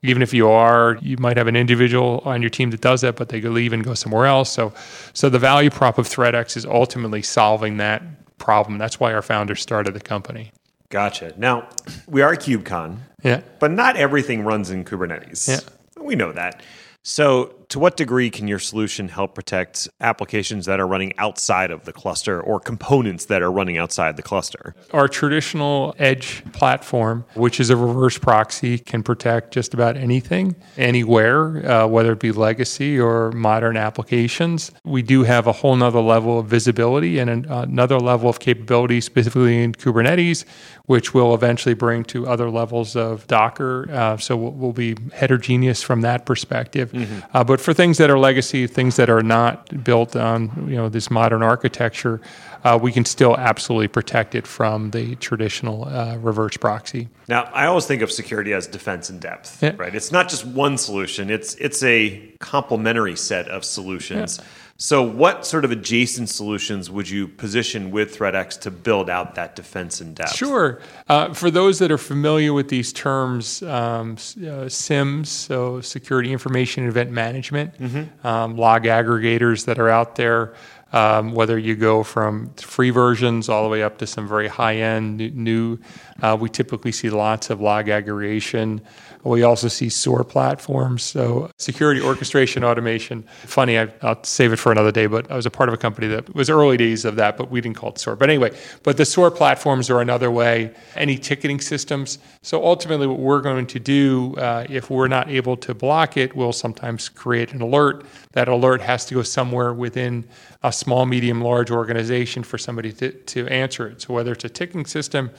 [0.03, 3.15] even if you are, you might have an individual on your team that does that,
[3.15, 4.51] but they could leave and go somewhere else.
[4.51, 4.71] So,
[5.13, 8.03] so the value prop of ThreatX is ultimately solving that
[8.37, 8.77] problem.
[8.77, 10.51] That's why our founders started the company.
[10.89, 11.33] Gotcha.
[11.37, 11.67] Now,
[12.07, 13.41] we are KubeCon, Yeah.
[13.59, 15.47] but not everything runs in Kubernetes.
[15.49, 16.01] Yeah.
[16.03, 16.61] We know that.
[17.01, 21.83] So, to what degree can your solution help protect applications that are running outside of
[21.83, 24.73] the cluster or components that are running outside the cluster?
[24.93, 31.69] Our traditional edge platform, which is a reverse proxy, can protect just about anything, anywhere,
[31.69, 34.71] uh, whether it be legacy or modern applications.
[34.85, 39.01] We do have a whole nother level of visibility and an, another level of capability
[39.01, 40.45] specifically in Kubernetes,
[40.85, 43.89] which will eventually bring to other levels of Docker.
[43.91, 46.91] Uh, so we'll, we'll, be heterogeneous from that perspective.
[46.91, 47.19] Mm-hmm.
[47.33, 50.89] Uh, but for things that are legacy, things that are not built on you know
[50.89, 52.19] this modern architecture,
[52.63, 57.07] uh, we can still absolutely protect it from the traditional uh, reverse proxy.
[57.27, 59.73] Now, I always think of security as defense in depth, yeah.
[59.77, 59.95] right?
[59.95, 64.39] It's not just one solution; it's it's a complementary set of solutions.
[64.39, 64.45] Yeah.
[64.77, 69.55] So, what sort of adjacent solutions would you position with ThreatX to build out that
[69.55, 70.35] defense in depth?
[70.35, 70.81] Sure.
[71.07, 76.85] Uh, for those that are familiar with these terms, um, uh, SIEMs, so Security Information
[76.87, 78.27] Event Management, mm-hmm.
[78.27, 80.55] um, log aggregators that are out there,
[80.91, 84.75] um, whether you go from free versions all the way up to some very high
[84.75, 85.79] end new,
[86.21, 88.81] uh, we typically see lots of log aggregation.
[89.25, 93.23] We also see SOAR platforms, so security orchestration automation.
[93.45, 95.77] Funny, I, will save it for another day, but I was a part of a
[95.77, 98.15] company that was early days of that, but we didn't call it SOAR.
[98.15, 100.75] But anyway, but the SOAR platforms are another way.
[100.95, 102.19] Any ticketing systems.
[102.43, 106.35] So ultimately, what we're going to do, uh, if we're not able to block it,
[106.35, 108.05] we'll sometimes create an alert.
[108.35, 110.25] That alert has to go somewhere within
[110.61, 114.01] a small, medium, large organization for somebody to, to answer it.
[114.01, 115.31] So whether it's a ticketing system,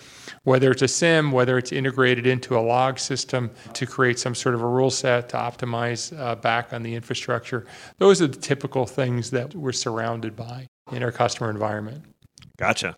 [0.45, 4.55] whether it's a SIEM, whether it's integrated into a log system to create some sort
[4.55, 7.67] of a rule set to optimize uh, back on the infrastructure,
[7.99, 12.03] those are the typical things that we're surrounded by in our customer environment.
[12.57, 12.97] Gotcha.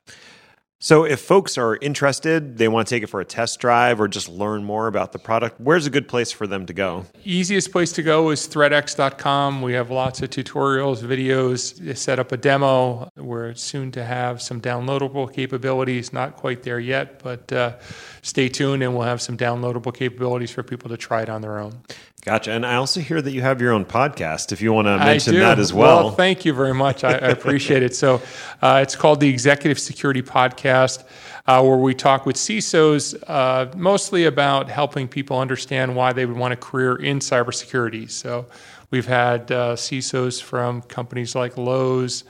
[0.80, 4.06] So, if folks are interested, they want to take it for a test drive or
[4.06, 7.04] just learn more about the product, where's a good place for them to go?
[7.24, 9.60] Easiest place to go is threatx.com.
[9.60, 13.10] We have lots of tutorials, videos, set up a demo.
[13.28, 17.74] We're soon to have some downloadable capabilities, not quite there yet, but uh,
[18.22, 21.58] stay tuned and we'll have some downloadable capabilities for people to try it on their
[21.58, 21.82] own.
[22.22, 22.52] Gotcha.
[22.52, 25.34] And I also hear that you have your own podcast, if you want to mention
[25.34, 26.04] that as well.
[26.04, 27.04] Well, thank you very much.
[27.04, 27.94] I, I appreciate it.
[27.94, 28.22] So
[28.62, 31.04] uh, it's called the Executive Security Podcast,
[31.46, 36.36] uh, where we talk with CISOs uh, mostly about helping people understand why they would
[36.36, 38.10] want a career in cybersecurity.
[38.10, 38.46] So
[38.90, 42.24] we've had uh, CISOs from companies like Lowe's,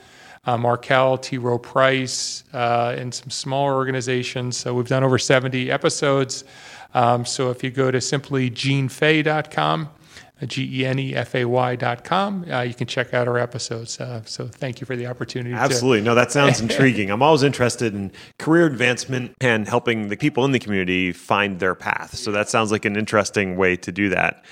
[0.49, 1.37] uh, Markel, T.
[1.37, 4.57] Rowe Price, uh, and some smaller organizations.
[4.57, 6.43] So we've done over 70 episodes.
[6.95, 9.89] Um, so if you go to simply genefay.com,
[10.41, 12.45] uh, G E N E F A Y.com.
[12.49, 13.99] Uh, you can check out our episodes.
[13.99, 15.53] Uh, so thank you for the opportunity.
[15.53, 15.99] Absolutely.
[15.99, 16.05] To...
[16.05, 17.11] no, that sounds intriguing.
[17.11, 21.75] I'm always interested in career advancement and helping the people in the community find their
[21.75, 22.15] path.
[22.15, 24.43] So that sounds like an interesting way to do that.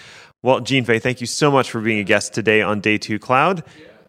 [0.43, 3.17] Well, Gene Fay, thank you so much for being a guest today on Day 2
[3.17, 3.63] Cloud.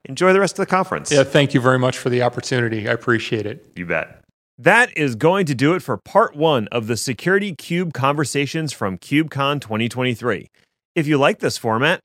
[0.09, 1.13] Enjoy the rest of the conference.
[1.13, 2.89] Yeah, thank you very much for the opportunity.
[2.89, 3.73] I appreciate it.
[3.77, 4.25] You bet.
[4.57, 9.61] That is going to do it for part one of the Security KubeConversations from KubeCon
[9.61, 10.49] 2023.
[10.97, 12.01] If you like this format,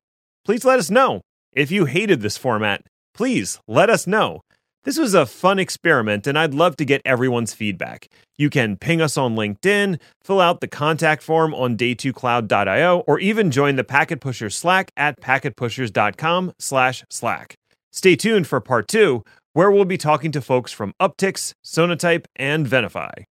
[0.45, 1.21] please let us know.
[1.53, 2.85] If you hated this format,
[3.15, 4.41] please let us know.
[4.83, 8.09] This was a fun experiment, and I'd love to get everyone's feedback.
[8.37, 13.49] You can ping us on LinkedIn, fill out the contact form on day2cloud.io, or even
[13.49, 17.55] join the Packet Pushers Slack at packetpushers.com slash Slack.
[17.95, 19.23] Stay tuned for part two,
[19.53, 23.25] where we'll be talking to folks from Uptycs, Sonatype, and Venafi.